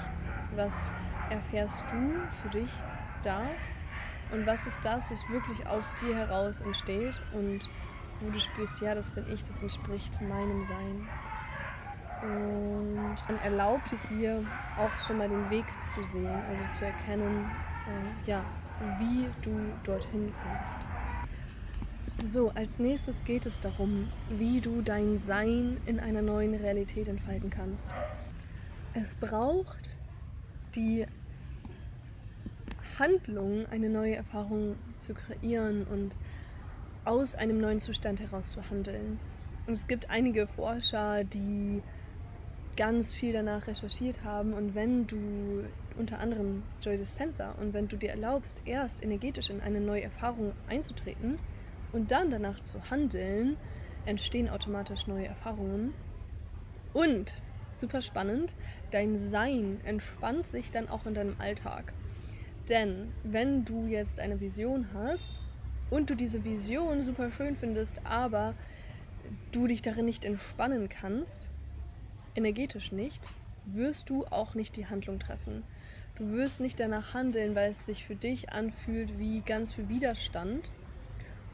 Was 0.55 0.91
erfährst 1.29 1.85
du 1.91 2.13
für 2.41 2.49
dich 2.49 2.71
da? 3.21 3.43
Und 4.31 4.45
was 4.45 4.67
ist 4.67 4.83
das, 4.83 5.11
was 5.11 5.29
wirklich 5.29 5.67
aus 5.67 5.93
dir 5.95 6.15
heraus 6.15 6.61
entsteht 6.61 7.21
und 7.33 7.69
wo 8.19 8.29
du 8.29 8.39
spürst, 8.39 8.81
ja, 8.81 8.95
das 8.95 9.11
bin 9.11 9.25
ich, 9.31 9.43
das 9.43 9.61
entspricht 9.61 10.19
meinem 10.21 10.63
Sein. 10.63 11.07
Und 12.21 13.15
dann 13.27 13.37
erlaub 13.39 13.85
dir 13.85 13.99
hier 14.09 14.45
auch 14.77 14.97
schon 14.97 15.19
mal 15.19 15.29
den 15.29 15.49
Weg 15.49 15.65
zu 15.83 16.03
sehen, 16.03 16.41
also 16.49 16.63
zu 16.69 16.85
erkennen, 16.85 17.49
äh, 17.87 18.29
ja, 18.29 18.43
wie 18.99 19.29
du 19.43 19.51
dorthin 19.83 20.33
kommst. 20.43 20.87
So, 22.23 22.49
als 22.55 22.79
nächstes 22.79 23.23
geht 23.23 23.45
es 23.45 23.59
darum, 23.59 24.11
wie 24.29 24.59
du 24.59 24.81
dein 24.81 25.19
Sein 25.19 25.77
in 25.85 25.99
einer 25.99 26.21
neuen 26.23 26.55
Realität 26.55 27.07
entfalten 27.07 27.49
kannst. 27.49 27.87
Es 28.93 29.13
braucht 29.13 29.95
die 30.75 31.05
Handlung, 32.97 33.67
eine 33.67 33.89
neue 33.89 34.15
Erfahrung 34.15 34.75
zu 34.95 35.13
kreieren 35.13 35.85
und 35.85 36.17
aus 37.05 37.35
einem 37.35 37.59
neuen 37.59 37.79
Zustand 37.79 38.19
heraus 38.19 38.49
zu 38.49 38.67
handeln. 38.69 39.19
Und 39.67 39.73
es 39.73 39.87
gibt 39.87 40.09
einige 40.09 40.47
Forscher, 40.47 41.23
die 41.23 41.83
ganz 42.75 43.13
viel 43.13 43.33
danach 43.33 43.67
recherchiert 43.67 44.23
haben. 44.23 44.53
Und 44.53 44.73
wenn 44.73 45.05
du 45.05 45.65
unter 45.97 46.19
anderem 46.19 46.63
Joy 46.81 46.97
Dispenza 46.97 47.51
und 47.59 47.73
wenn 47.73 47.87
du 47.87 47.95
dir 47.95 48.09
erlaubst, 48.09 48.63
erst 48.65 49.03
energetisch 49.03 49.49
in 49.51 49.61
eine 49.61 49.79
neue 49.79 50.03
Erfahrung 50.03 50.53
einzutreten, 50.67 51.37
und 51.91 52.11
dann 52.11 52.29
danach 52.29 52.59
zu 52.59 52.89
handeln, 52.89 53.57
entstehen 54.05 54.49
automatisch 54.49 55.07
neue 55.07 55.27
Erfahrungen. 55.27 55.93
Und, 56.93 57.41
super 57.73 58.01
spannend, 58.01 58.53
dein 58.91 59.17
Sein 59.17 59.79
entspannt 59.83 60.47
sich 60.47 60.71
dann 60.71 60.89
auch 60.89 61.05
in 61.05 61.13
deinem 61.13 61.35
Alltag. 61.39 61.93
Denn 62.69 63.13
wenn 63.23 63.65
du 63.65 63.85
jetzt 63.85 64.19
eine 64.19 64.39
Vision 64.39 64.87
hast 64.93 65.39
und 65.89 66.09
du 66.09 66.15
diese 66.15 66.43
Vision 66.43 67.03
super 67.03 67.31
schön 67.31 67.55
findest, 67.55 68.05
aber 68.05 68.55
du 69.51 69.67
dich 69.67 69.81
darin 69.81 70.05
nicht 70.05 70.25
entspannen 70.25 70.89
kannst, 70.89 71.47
energetisch 72.35 72.91
nicht, 72.91 73.29
wirst 73.65 74.09
du 74.09 74.25
auch 74.25 74.53
nicht 74.53 74.75
die 74.75 74.87
Handlung 74.87 75.19
treffen. 75.19 75.63
Du 76.15 76.31
wirst 76.31 76.61
nicht 76.61 76.79
danach 76.79 77.13
handeln, 77.13 77.55
weil 77.55 77.71
es 77.71 77.85
sich 77.85 78.05
für 78.05 78.15
dich 78.15 78.51
anfühlt 78.51 79.19
wie 79.19 79.41
ganz 79.41 79.73
viel 79.73 79.87
Widerstand 79.87 80.71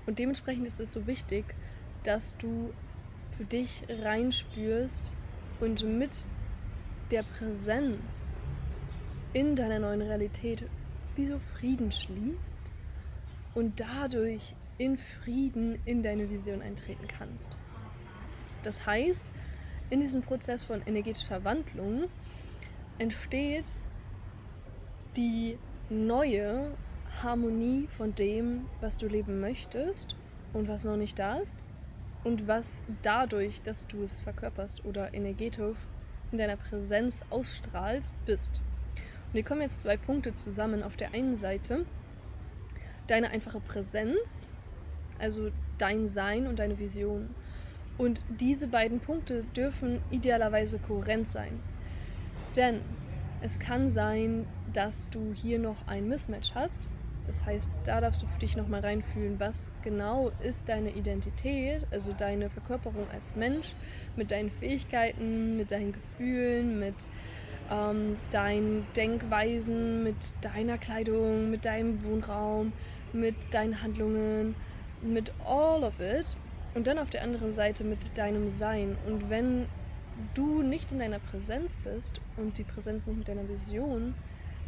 und 0.06 0.20
dementsprechend 0.20 0.68
ist 0.68 0.80
es 0.80 0.94
so 0.94 1.08
wichtig, 1.08 1.46
dass 2.04 2.38
du 2.38 2.74
für 3.38 3.46
dich 3.46 3.84
reinspürst 3.90 5.16
und 5.60 5.84
mit 5.84 6.26
der 7.12 7.24
Präsenz 7.24 8.30
in 9.34 9.56
deiner 9.56 9.80
neuen 9.80 10.02
Realität 10.02 10.64
wie 11.16 11.26
so 11.26 11.40
Frieden 11.40 11.92
schließt 11.92 12.72
und 13.56 13.80
dadurch 13.80 14.56
in 14.78 14.98
Frieden 14.98 15.80
in 15.86 16.04
deine 16.04 16.30
Vision 16.30 16.62
eintreten 16.62 17.08
kannst. 17.08 17.56
Das 18.64 18.86
heißt, 18.86 19.32
in 19.90 20.00
diesem 20.00 20.22
Prozess 20.22 20.64
von 20.64 20.82
energetischer 20.86 21.44
Wandlung 21.44 22.10
entsteht 22.98 23.66
die 25.16 25.58
neue 25.90 26.72
Harmonie 27.22 27.88
von 27.88 28.16
dem, 28.16 28.66
was 28.82 28.98
du 28.98 29.08
leben 29.08 29.40
möchtest 29.40 30.16
und 30.54 30.68
was 30.68 30.84
noch 30.84 30.98
nicht 30.98 31.20
da 31.20 31.38
ist 31.38 31.56
und 32.24 32.48
was 32.48 32.82
dadurch, 33.02 33.62
dass 33.62 33.88
du 33.88 34.04
es 34.04 34.20
verkörperst 34.20 34.86
oder 34.86 35.14
energetisch 35.14 35.78
in 36.32 36.38
deiner 36.38 36.58
Präsenz 36.58 37.24
ausstrahlst, 37.30 38.16
bist. 38.26 38.62
Und 38.96 39.34
hier 39.34 39.44
kommen 39.44 39.62
jetzt 39.62 39.82
zwei 39.82 39.98
Punkte 39.98 40.34
zusammen. 40.34 40.84
Auf 40.84 40.96
der 40.96 41.14
einen 41.14 41.36
Seite 41.36 41.86
deine 43.08 43.30
einfache 43.30 43.60
Präsenz, 43.60 44.48
also 45.20 45.52
dein 45.78 46.08
Sein 46.08 46.48
und 46.48 46.60
deine 46.60 46.80
Vision. 46.80 47.30
Und 47.98 48.26
diese 48.40 48.68
beiden 48.68 49.00
Punkte 49.00 49.44
dürfen 49.56 50.02
idealerweise 50.10 50.80
kohärent 50.80 51.28
sein. 51.28 51.60
Denn 52.56 52.82
es 53.42 53.60
kann 53.60 53.90
sein, 53.90 54.48
dass 54.72 55.10
du 55.10 55.34
hier 55.34 55.60
noch 55.60 55.88
ein 55.88 56.08
Mismatch 56.08 56.56
hast 56.56 56.90
das 57.26 57.46
heißt, 57.46 57.70
da 57.86 58.02
darfst 58.02 58.22
du 58.22 58.28
für 58.28 58.40
dich 58.40 58.58
nochmal 58.58 58.82
reinfühlen, 58.82 59.40
was 59.40 59.72
genau 59.82 60.32
ist 60.42 60.70
deine 60.70 60.92
Identität, 60.92 61.86
also 61.92 62.14
deine 62.14 62.50
Verkörperung 62.50 63.10
als 63.12 63.36
Mensch, 63.36 63.76
mit 64.16 64.32
deinen 64.32 64.52
Fähigkeiten, 64.52 65.58
mit 65.58 65.72
deinen 65.72 65.94
Gefühlen, 65.94 66.80
mit 66.80 66.96
ähm, 67.72 68.18
deinen 68.32 68.86
Denkweisen, 68.96 70.04
mit 70.04 70.16
deiner 70.42 70.78
Kleidung, 70.78 71.50
mit 71.50 71.66
deinem 71.66 72.04
Wohnraum, 72.04 72.74
mit 73.14 73.36
deinen 73.52 73.82
Handlungen, 73.82 74.56
mit 75.02 75.32
all 75.46 75.84
of 75.84 76.00
it. 76.00 76.36
Und 76.76 76.88
dann 76.88 76.98
auf 76.98 77.10
der 77.10 77.22
anderen 77.22 77.52
Seite 77.52 77.84
mit 77.84 78.18
deinem 78.18 78.50
Sein. 78.52 78.98
Und 79.06 79.30
wenn 79.30 79.68
du 80.34 80.62
nicht 80.62 80.92
in 80.92 81.00
deiner 81.00 81.20
Präsenz 81.20 81.78
bist 81.84 82.20
und 82.38 82.58
die 82.58 82.64
Präsenz 82.64 83.06
nicht 83.06 83.18
mit 83.18 83.28
deiner 83.28 83.48
Vision, 83.48 84.16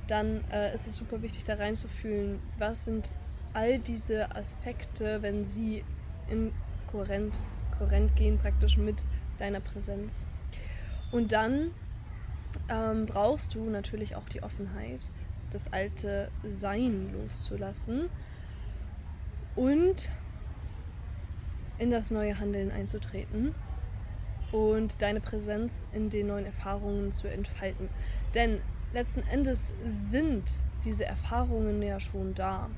dann 0.08 0.44
äh, 0.52 0.74
ist 0.74 0.88
es 0.88 0.96
super 0.96 1.22
wichtig, 1.22 1.44
da 1.44 1.56
reinzufühlen, 1.56 2.40
was 2.58 2.86
sind 2.86 3.12
all 3.54 3.80
diese 3.80 4.36
Aspekte, 4.36 5.22
wenn 5.22 5.46
sie 5.46 5.84
in 6.28 6.52
kohärent, 6.92 7.40
kohärent 7.78 8.16
gehen, 8.16 8.38
praktisch 8.38 8.78
mit 8.78 9.04
deiner 9.38 9.60
Präsenz. 9.60 10.26
Und 11.12 11.32
dann 11.32 11.72
ähm, 12.70 13.06
brauchst 13.06 13.56
du 13.56 13.70
natürlich 13.70 14.16
auch 14.16 14.28
die 14.30 14.44
Offenheit, 14.44 15.10
das 15.52 15.72
alte 15.72 16.30
Sein 16.52 17.14
loszulassen 17.14 18.10
und 19.56 20.10
in 21.78 21.92
das 21.92 22.12
neue 22.12 22.40
Handeln 22.40 22.72
einzutreten 22.72 23.54
und 24.52 25.02
deine 25.02 25.20
Präsenz 25.20 25.84
in 25.92 26.10
den 26.10 26.28
neuen 26.28 26.46
Erfahrungen 26.46 27.12
zu 27.12 27.28
entfalten. 27.28 27.90
Denn 28.34 28.62
letzten 28.96 29.28
Endes 29.28 29.74
sind 29.84 30.44
diese 30.86 31.06
Erfahrungen 31.06 31.82
ja 31.82 32.00
schon 32.00 32.34
da. 32.34 32.70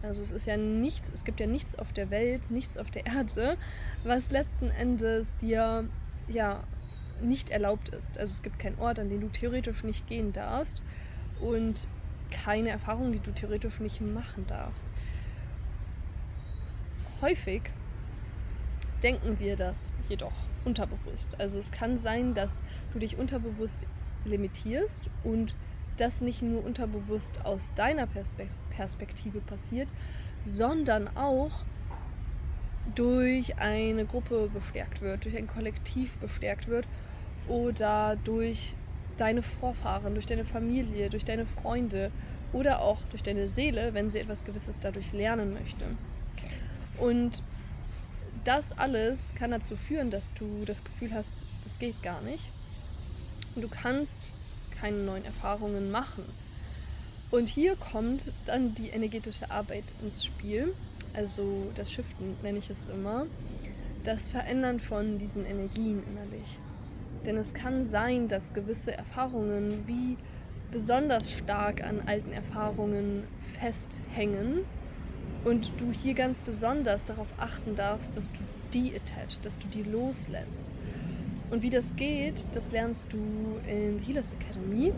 Also 0.00 0.22
es 0.22 0.30
ist 0.30 0.46
ja 0.46 0.56
nichts, 0.56 1.10
es 1.12 1.24
gibt 1.24 1.40
ja 1.40 1.46
nichts 1.48 1.76
auf 1.76 1.92
der 1.92 2.10
Welt, 2.10 2.52
nichts 2.52 2.78
auf 2.78 2.88
der 2.90 3.06
Erde, 3.06 3.58
was 4.04 4.30
letzten 4.30 4.70
Endes 4.70 5.36
dir 5.38 5.88
ja 6.28 6.62
nicht 7.20 7.50
erlaubt 7.50 7.88
ist. 7.88 8.16
Also 8.16 8.34
es 8.34 8.42
gibt 8.42 8.60
keinen 8.60 8.78
Ort, 8.78 9.00
an 9.00 9.08
den 9.08 9.20
du 9.20 9.28
theoretisch 9.28 9.82
nicht 9.82 10.06
gehen 10.06 10.32
darfst 10.32 10.84
und 11.40 11.88
keine 12.30 12.68
Erfahrung, 12.68 13.10
die 13.10 13.18
du 13.18 13.32
theoretisch 13.32 13.80
nicht 13.80 14.00
machen 14.00 14.46
darfst. 14.46 14.84
Häufig 17.20 17.62
denken 19.02 19.40
wir 19.40 19.56
das 19.56 19.96
jedoch 20.08 20.32
unterbewusst. 20.64 21.40
Also 21.40 21.58
es 21.58 21.72
kann 21.72 21.98
sein, 21.98 22.34
dass 22.34 22.62
du 22.92 23.00
dich 23.00 23.16
unterbewusst 23.16 23.86
limitierst 24.26 25.10
und 25.24 25.56
das 25.96 26.20
nicht 26.20 26.42
nur 26.42 26.64
unterbewusst 26.64 27.44
aus 27.44 27.72
deiner 27.74 28.06
Perspektive 28.70 29.40
passiert, 29.40 29.88
sondern 30.44 31.08
auch 31.16 31.64
durch 32.94 33.58
eine 33.58 34.04
Gruppe 34.04 34.50
bestärkt 34.52 35.00
wird, 35.00 35.24
durch 35.24 35.36
ein 35.36 35.46
Kollektiv 35.46 36.16
bestärkt 36.18 36.68
wird 36.68 36.86
oder 37.48 38.16
durch 38.24 38.74
deine 39.16 39.42
Vorfahren, 39.42 40.14
durch 40.14 40.26
deine 40.26 40.44
Familie, 40.44 41.10
durch 41.10 41.24
deine 41.24 41.46
Freunde 41.46 42.10
oder 42.52 42.80
auch 42.80 43.00
durch 43.10 43.22
deine 43.22 43.48
Seele, 43.48 43.94
wenn 43.94 44.10
sie 44.10 44.20
etwas 44.20 44.44
Gewisses 44.44 44.78
dadurch 44.78 45.12
lernen 45.12 45.54
möchte. 45.54 45.84
Und 46.98 47.42
das 48.44 48.76
alles 48.78 49.34
kann 49.34 49.50
dazu 49.50 49.76
führen, 49.76 50.10
dass 50.10 50.32
du 50.34 50.64
das 50.64 50.84
Gefühl 50.84 51.12
hast, 51.12 51.44
das 51.64 51.78
geht 51.78 52.02
gar 52.02 52.20
nicht. 52.22 52.44
Und 53.56 53.62
du 53.62 53.68
kannst 53.68 54.28
keine 54.80 54.98
neuen 54.98 55.24
Erfahrungen 55.24 55.90
machen. 55.90 56.24
Und 57.30 57.48
hier 57.48 57.74
kommt 57.76 58.22
dann 58.46 58.74
die 58.74 58.90
energetische 58.90 59.50
Arbeit 59.50 59.84
ins 60.02 60.24
Spiel, 60.24 60.72
also 61.14 61.72
das 61.74 61.90
Shiften 61.90 62.36
nenne 62.42 62.58
ich 62.58 62.70
es 62.70 62.88
immer, 62.94 63.26
das 64.04 64.28
Verändern 64.28 64.78
von 64.78 65.18
diesen 65.18 65.44
Energien 65.44 66.02
innerlich. 66.06 66.58
Denn 67.24 67.36
es 67.38 67.54
kann 67.54 67.86
sein, 67.86 68.28
dass 68.28 68.52
gewisse 68.52 68.92
Erfahrungen 68.92 69.84
wie 69.86 70.16
besonders 70.70 71.32
stark 71.32 71.82
an 71.82 72.02
alten 72.06 72.32
Erfahrungen 72.32 73.24
festhängen 73.58 74.60
und 75.44 75.72
du 75.78 75.90
hier 75.92 76.14
ganz 76.14 76.40
besonders 76.40 77.06
darauf 77.06 77.28
achten 77.38 77.74
darfst, 77.74 78.16
dass 78.16 78.32
du 78.32 78.40
die 78.72 78.94
attached, 78.94 79.44
dass 79.44 79.58
du 79.58 79.66
die 79.68 79.82
loslässt. 79.82 80.70
Und 81.50 81.62
wie 81.62 81.70
das 81.70 81.94
geht, 81.94 82.46
das 82.54 82.72
lernst 82.72 83.12
du 83.12 83.18
in 83.68 84.00
Healers 84.00 84.32
Academy, 84.32 84.92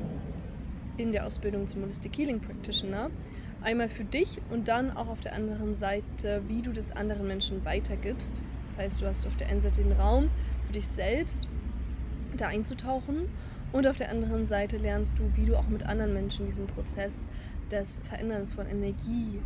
in 0.96 1.12
der 1.12 1.26
Ausbildung 1.26 1.68
zum 1.68 1.82
Holistic 1.82 2.16
Healing 2.16 2.40
Practitioner. 2.40 3.10
Einmal 3.60 3.88
für 3.88 4.04
dich 4.04 4.40
und 4.50 4.68
dann 4.68 4.90
auch 4.90 5.08
auf 5.08 5.20
der 5.20 5.34
anderen 5.34 5.74
Seite, 5.74 6.42
wie 6.48 6.62
du 6.62 6.72
das 6.72 6.90
anderen 6.92 7.26
Menschen 7.26 7.64
weitergibst. 7.64 8.40
Das 8.66 8.78
heißt, 8.78 9.02
du 9.02 9.06
hast 9.06 9.26
auf 9.26 9.36
der 9.36 9.48
einen 9.48 9.60
Seite 9.60 9.82
den 9.82 9.92
Raum 9.92 10.30
für 10.66 10.72
dich 10.72 10.86
selbst 10.86 11.48
da 12.36 12.48
einzutauchen 12.48 13.28
und 13.72 13.86
auf 13.86 13.96
der 13.96 14.10
anderen 14.10 14.44
Seite 14.46 14.78
lernst 14.78 15.18
du, 15.18 15.30
wie 15.34 15.44
du 15.44 15.56
auch 15.56 15.68
mit 15.68 15.84
anderen 15.84 16.14
Menschen 16.14 16.46
diesen 16.46 16.66
Prozess 16.66 17.26
des 17.70 18.00
Veränderns 18.00 18.52
von 18.52 18.66
Energie 18.66 19.40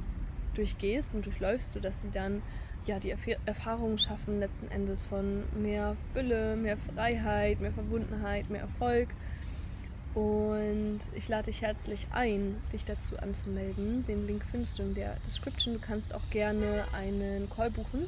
durchgehst 0.55 1.13
und 1.15 1.27
durchläufst, 1.27 1.73
sodass 1.73 2.01
sie 2.01 2.11
dann 2.11 2.43
ja 2.89 2.99
die 2.99 3.15
Erfahrungen 3.47 3.99
schaffen 3.99 4.41
letzten 4.41 4.71
Endes 4.71 5.07
von 5.07 5.43
mehr 5.61 5.97
Fülle, 6.13 6.57
mehr 6.57 6.77
Freiheit, 6.77 7.61
mehr 7.61 7.73
Verbundenheit, 7.73 8.51
mehr 8.51 8.63
Erfolg. 8.63 9.09
Und 10.15 11.01
ich 11.15 11.29
lade 11.29 11.45
dich 11.51 11.63
herzlich 11.63 12.07
ein, 12.11 12.57
dich 12.73 12.85
dazu 12.85 13.19
anzumelden. 13.19 14.05
Den 14.07 14.27
Link 14.27 14.45
findest 14.51 14.79
du 14.79 14.83
in 14.83 14.95
der 14.95 15.17
Description. 15.27 15.75
Du 15.75 15.81
kannst 15.81 16.15
auch 16.15 16.29
gerne 16.31 16.85
einen 16.93 17.49
Call 17.49 17.71
buchen. 17.71 18.07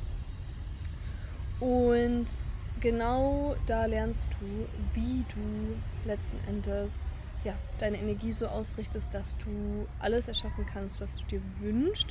Und 1.61 2.27
genau 2.81 3.55
da 3.67 3.87
lernst 3.87 4.27
du, 4.39 4.47
wie 4.95 5.25
du 5.35 6.09
letzten 6.09 6.37
Endes 6.49 7.05
ja, 7.45 7.55
deine 7.79 7.99
Energie 7.99 8.33
so 8.33 8.47
ausrichtest, 8.47 9.15
dass 9.15 9.37
du 9.39 9.87
alles 9.99 10.29
erschaffen 10.29 10.67
kannst, 10.67 11.01
was 11.01 11.17
du 11.17 11.25
dir 11.25 11.41
wünschst. 11.61 12.09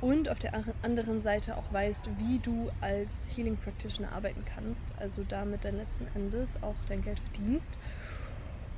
Und 0.00 0.28
auf 0.28 0.38
der 0.38 0.52
anderen 0.82 1.18
Seite 1.18 1.56
auch 1.56 1.72
weißt, 1.72 2.08
wie 2.18 2.38
du 2.38 2.70
als 2.80 3.26
Healing 3.34 3.56
Practitioner 3.56 4.12
arbeiten 4.12 4.44
kannst. 4.44 4.94
Also 4.98 5.24
damit 5.26 5.64
dann 5.64 5.76
letzten 5.76 6.06
Endes 6.14 6.54
auch 6.62 6.76
dein 6.88 7.02
Geld 7.02 7.18
verdienst. 7.18 7.78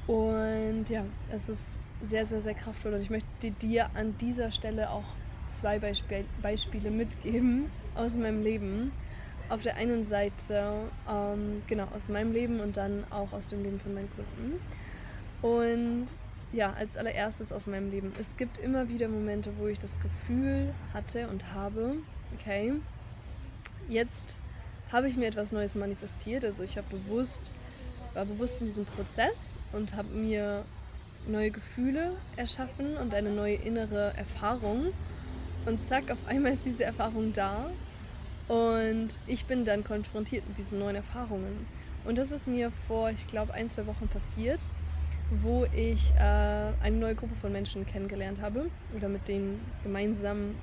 Und 0.06 0.87
ja, 0.88 1.04
es 1.30 1.48
ist 1.48 1.78
sehr, 2.02 2.24
sehr, 2.24 2.40
sehr 2.40 2.54
kraftvoll. 2.54 2.94
Und 2.94 3.02
ich 3.02 3.11
möchte 3.11 3.50
dir 3.50 3.90
an 3.94 4.16
dieser 4.18 4.50
Stelle 4.50 4.90
auch 4.90 5.04
zwei 5.46 5.78
Beispiel 5.78 6.24
Beispiele 6.40 6.90
mitgeben 6.90 7.70
aus 7.94 8.14
meinem 8.14 8.42
Leben 8.42 8.92
auf 9.50 9.62
der 9.62 9.76
einen 9.76 10.04
Seite 10.04 10.88
ähm, 11.09 11.62
genau 11.66 11.87
aus 11.94 12.09
meinem 12.09 12.33
Leben 12.33 12.61
und 12.61 12.76
dann 12.76 13.04
auch 13.11 13.33
aus 13.33 13.48
dem 13.48 13.62
Leben 13.62 13.78
von 13.78 13.92
meinen 13.94 14.09
Kunden. 14.14 14.61
Und 15.42 16.06
ja, 16.52 16.72
als 16.72 16.96
allererstes 16.96 17.52
aus 17.52 17.66
meinem 17.66 17.90
Leben. 17.90 18.12
Es 18.20 18.36
gibt 18.36 18.58
immer 18.58 18.88
wieder 18.88 19.08
Momente, 19.08 19.52
wo 19.58 19.66
ich 19.66 19.78
das 19.78 19.98
Gefühl 20.00 20.74
hatte 20.92 21.28
und 21.28 21.52
habe, 21.52 21.96
okay, 22.34 22.72
jetzt 23.88 24.36
habe 24.90 25.08
ich 25.08 25.16
mir 25.16 25.26
etwas 25.26 25.52
Neues 25.52 25.74
manifestiert. 25.74 26.44
Also 26.44 26.62
ich 26.62 26.76
habe 26.76 26.86
bewusst, 26.90 27.52
war 28.14 28.24
bewusst 28.24 28.60
in 28.60 28.66
diesem 28.66 28.84
Prozess 28.84 29.56
und 29.72 29.94
habe 29.94 30.08
mir 30.08 30.64
neue 31.28 31.50
Gefühle 31.50 32.12
erschaffen 32.36 32.96
und 32.96 33.14
eine 33.14 33.30
neue 33.30 33.54
innere 33.54 34.12
Erfahrung. 34.16 34.92
Und 35.66 35.86
zack, 35.88 36.10
auf 36.10 36.18
einmal 36.26 36.52
ist 36.52 36.64
diese 36.64 36.84
Erfahrung 36.84 37.32
da 37.32 37.70
und 38.48 39.10
ich 39.26 39.44
bin 39.44 39.64
dann 39.64 39.84
konfrontiert 39.84 40.48
mit 40.48 40.58
diesen 40.58 40.78
neuen 40.78 40.96
Erfahrungen. 40.96 41.66
Und 42.04 42.16
das 42.16 42.32
ist 42.32 42.48
mir 42.48 42.72
vor, 42.88 43.10
ich 43.10 43.28
glaube, 43.28 43.52
ein, 43.52 43.68
zwei 43.68 43.86
Wochen 43.86 44.08
passiert, 44.08 44.66
wo 45.42 45.66
ich 45.74 46.12
äh, 46.16 46.72
eine 46.82 46.96
neue 46.96 47.14
Gruppe 47.14 47.34
von 47.36 47.52
Menschen 47.52 47.86
kennengelernt 47.86 48.40
habe 48.40 48.70
oder 48.96 49.08
mit 49.08 49.28
denen 49.28 49.60
gemeinsam 49.82 50.56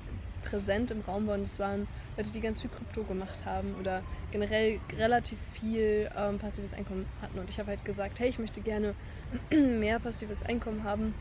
präsent 0.44 0.90
im 0.90 1.00
Raum 1.00 1.26
waren. 1.26 1.40
Das 1.40 1.58
waren 1.58 1.86
Leute, 2.16 2.30
die 2.30 2.40
ganz 2.40 2.60
viel 2.60 2.70
Krypto 2.70 3.02
gemacht 3.04 3.44
haben 3.44 3.74
oder 3.80 4.02
generell 4.30 4.80
relativ 4.96 5.38
viel 5.52 6.08
ähm, 6.16 6.38
passives 6.38 6.74
Einkommen 6.74 7.06
hatten. 7.22 7.38
Und 7.38 7.50
ich 7.50 7.58
habe 7.58 7.70
halt 7.70 7.84
gesagt, 7.84 8.20
hey, 8.20 8.28
ich 8.28 8.38
möchte 8.38 8.60
gerne 8.60 8.94
mehr 9.50 9.98
passives 9.98 10.42
Einkommen 10.42 10.84
haben. 10.84 11.14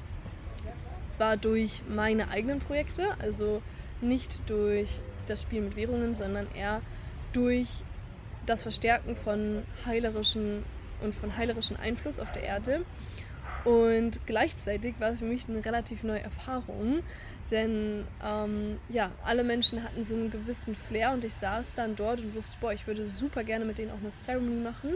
Zwar 1.08 1.38
durch 1.38 1.84
meine 1.88 2.30
eigenen 2.30 2.60
Projekte, 2.60 3.16
also 3.20 3.62
nicht 4.02 4.50
durch 4.50 5.00
das 5.26 5.42
Spiel 5.42 5.62
mit 5.62 5.76
Währungen, 5.76 6.16
sondern 6.16 6.48
eher 6.54 6.82
durch 7.34 7.68
das 8.46 8.64
Verstärken 8.64 9.16
von 9.16 9.64
heilerischen 9.86 10.64
und 11.02 11.14
von 11.14 11.36
heilerischem 11.38 11.78
Einfluss 11.78 12.20
auf 12.20 12.32
der 12.32 12.44
Erde. 12.44 12.82
Und 13.68 14.26
gleichzeitig 14.26 14.96
war 15.00 15.18
für 15.18 15.26
mich 15.26 15.50
eine 15.50 15.66
relativ 15.66 16.02
neue 16.02 16.22
Erfahrung, 16.22 17.04
denn 17.52 18.08
ähm, 18.24 18.80
ja, 18.88 19.12
alle 19.26 19.44
Menschen 19.44 19.84
hatten 19.84 20.06
so 20.06 20.16
einen 20.16 20.32
gewissen 20.32 20.74
Flair 20.74 21.12
und 21.12 21.26
ich 21.26 21.34
saß 21.34 21.74
dann 21.74 21.98
dort 21.98 22.22
und 22.22 22.34
wusste, 22.34 22.56
boah, 22.62 22.72
ich 22.72 22.88
würde 22.88 23.10
super 23.10 23.44
gerne 23.44 23.66
mit 23.66 23.78
denen 23.78 23.92
auch 23.92 24.00
eine 24.00 24.08
Ceremony 24.08 24.64
machen 24.64 24.94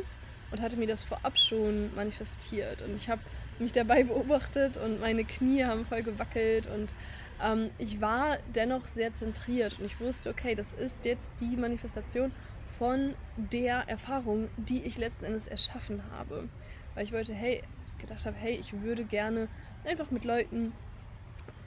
und 0.51 0.61
hatte 0.61 0.77
mir 0.77 0.87
das 0.87 1.03
vorab 1.03 1.37
schon 1.37 1.93
manifestiert. 1.95 2.81
Und 2.81 2.95
ich 2.95 3.09
habe 3.09 3.19
mich 3.59 3.73
dabei 3.73 4.03
beobachtet 4.05 4.77
und 4.77 5.01
meine 5.01 5.25
Knie 5.25 5.65
haben 5.65 5.85
voll 5.85 6.03
gewackelt 6.03 6.67
und 6.73 6.93
ähm, 7.43 7.71
ich 7.77 7.99
war 7.99 8.37
dennoch 8.55 8.87
sehr 8.87 9.11
zentriert 9.11 9.77
und 9.79 9.85
ich 9.85 9.99
wusste, 9.99 10.29
okay, 10.29 10.55
das 10.55 10.71
ist 10.71 11.03
jetzt 11.03 11.33
die 11.41 11.57
Manifestation 11.57 12.31
von 12.79 13.15
der 13.35 13.83
Erfahrung, 13.87 14.47
die 14.55 14.83
ich 14.83 14.97
letzten 14.97 15.25
Endes 15.25 15.45
erschaffen 15.47 16.01
habe. 16.17 16.47
Weil 16.93 17.05
ich 17.05 17.13
wollte, 17.13 17.33
hey, 17.33 17.63
gedacht 18.01 18.25
habe, 18.25 18.35
hey, 18.37 18.53
ich 18.53 18.73
würde 18.81 19.05
gerne 19.05 19.47
einfach 19.85 20.11
mit 20.11 20.25
Leuten 20.25 20.73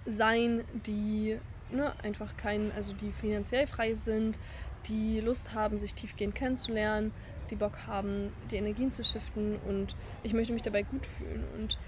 sein, 0.06 0.64
die 0.86 1.38
ne, 1.70 1.92
einfach 2.02 2.36
kein, 2.36 2.72
also 2.72 2.92
die 2.92 3.12
finanziell 3.12 3.66
frei 3.66 3.94
sind, 3.94 4.38
die 4.86 5.20
Lust 5.20 5.54
haben, 5.54 5.78
sich 5.78 5.94
tiefgehend 5.94 6.34
kennenzulernen, 6.34 7.12
die 7.50 7.56
Bock 7.56 7.86
haben, 7.86 8.32
die 8.50 8.56
Energien 8.56 8.90
zu 8.90 9.04
shiften 9.04 9.56
und 9.66 9.96
ich 10.22 10.34
möchte 10.34 10.52
mich 10.52 10.62
dabei 10.62 10.82
gut 10.82 11.06
fühlen. 11.06 11.44
Und 11.54 11.78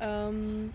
ähm, 0.00 0.72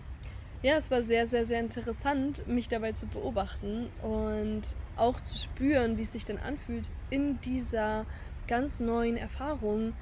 ja, 0.62 0.76
es 0.76 0.90
war 0.90 1.02
sehr, 1.02 1.26
sehr, 1.26 1.44
sehr 1.44 1.60
interessant, 1.60 2.46
mich 2.46 2.68
dabei 2.68 2.92
zu 2.92 3.06
beobachten 3.06 3.90
und 4.02 4.62
auch 4.96 5.20
zu 5.20 5.36
spüren, 5.36 5.96
wie 5.96 6.02
es 6.02 6.12
sich 6.12 6.24
dann 6.24 6.38
anfühlt 6.38 6.90
in 7.10 7.40
dieser 7.40 8.06
ganz 8.46 8.80
neuen 8.80 9.16
Erfahrung, 9.16 9.94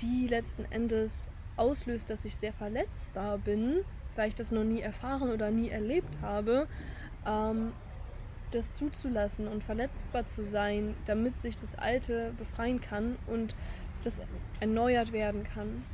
die 0.00 0.26
letzten 0.28 0.64
Endes 0.70 1.28
auslöst, 1.56 2.10
dass 2.10 2.24
ich 2.24 2.36
sehr 2.36 2.52
verletzbar 2.52 3.38
bin, 3.38 3.80
weil 4.16 4.28
ich 4.28 4.34
das 4.34 4.52
noch 4.52 4.64
nie 4.64 4.80
erfahren 4.80 5.30
oder 5.30 5.50
nie 5.50 5.68
erlebt 5.68 6.14
habe, 6.22 6.66
ähm, 7.26 7.72
das 8.50 8.74
zuzulassen 8.74 9.48
und 9.48 9.64
verletzbar 9.64 10.26
zu 10.26 10.42
sein, 10.42 10.94
damit 11.06 11.38
sich 11.38 11.56
das 11.56 11.74
Alte 11.74 12.32
befreien 12.38 12.80
kann 12.80 13.16
und 13.26 13.54
das 14.04 14.20
erneuert 14.60 15.12
werden 15.12 15.44
kann. 15.44 15.84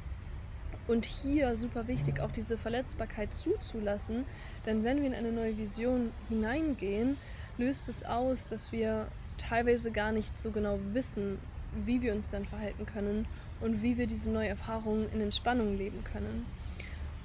Und 0.87 1.07
hier 1.07 1.57
super 1.57 1.87
wichtig, 1.87 2.20
auch 2.20 2.33
diese 2.33 2.59
Verletzbarkeit 2.59 3.33
zuzulassen, 3.33 4.25
denn 4.66 4.83
wenn 4.83 4.99
wir 4.99 5.07
in 5.07 5.14
eine 5.14 5.33
neue 5.33 5.57
Vision 5.57 6.11
hineingehen, 6.29 7.16
löst 7.59 7.88
es 7.88 8.05
aus, 8.05 8.46
dass 8.49 8.73
wir 8.73 9.07
teilweise 9.38 9.92
gar 9.92 10.12
nicht 10.12 10.38
so 10.38 10.51
genau 10.51 10.79
wissen, 10.92 11.38
wie 11.85 12.03
wir 12.03 12.12
uns 12.12 12.29
dann 12.29 12.44
verhalten 12.44 12.87
können 12.87 13.27
und 13.61 13.83
wie 13.83 13.99
wir 13.99 14.07
diese 14.07 14.31
neue 14.31 14.49
Erfahrung 14.49 15.07
in 15.12 15.20
Entspannung 15.20 15.77
leben 15.77 16.03
können. 16.05 16.46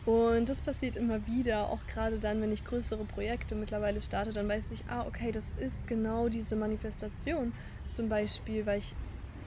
Und 0.06 0.50
das 0.50 0.62
passiert 0.62 0.98
immer 0.98 1.26
wieder, 1.26 1.70
auch 1.70 1.80
gerade 1.88 2.20
dann, 2.20 2.40
wenn 2.40 2.52
ich 2.52 2.64
größere 2.64 3.06
Projekte 3.06 3.56
mittlerweile 3.56 4.02
starte, 4.02 4.32
dann 4.32 4.48
weiß 4.48 4.72
ich, 4.72 4.84
ah, 4.88 5.06
okay, 5.08 5.32
das 5.32 5.54
ist 5.60 5.88
genau 5.88 6.30
diese 6.30 6.56
Manifestation. 6.56 7.54
Zum 7.88 8.08
Beispiel, 8.08 8.66
weil 8.68 8.78
ich 8.78 8.94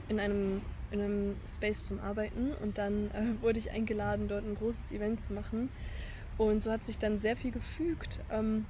in 0.09 0.19
einem, 0.19 0.61
in 0.91 0.99
einem 0.99 1.35
Space 1.47 1.85
zum 1.85 2.01
Arbeiten 2.01 2.51
und 2.61 2.77
dann 2.77 3.09
äh, 3.11 3.41
wurde 3.41 3.59
ich 3.59 3.71
eingeladen, 3.71 4.27
dort 4.27 4.43
ein 4.43 4.55
großes 4.55 4.91
Event 4.91 5.21
zu 5.21 5.31
machen. 5.31 5.69
Und 6.37 6.61
so 6.61 6.71
hat 6.71 6.83
sich 6.83 6.97
dann 6.97 7.19
sehr 7.19 7.37
viel 7.37 7.51
gefügt 7.51 8.19
ähm, 8.29 8.65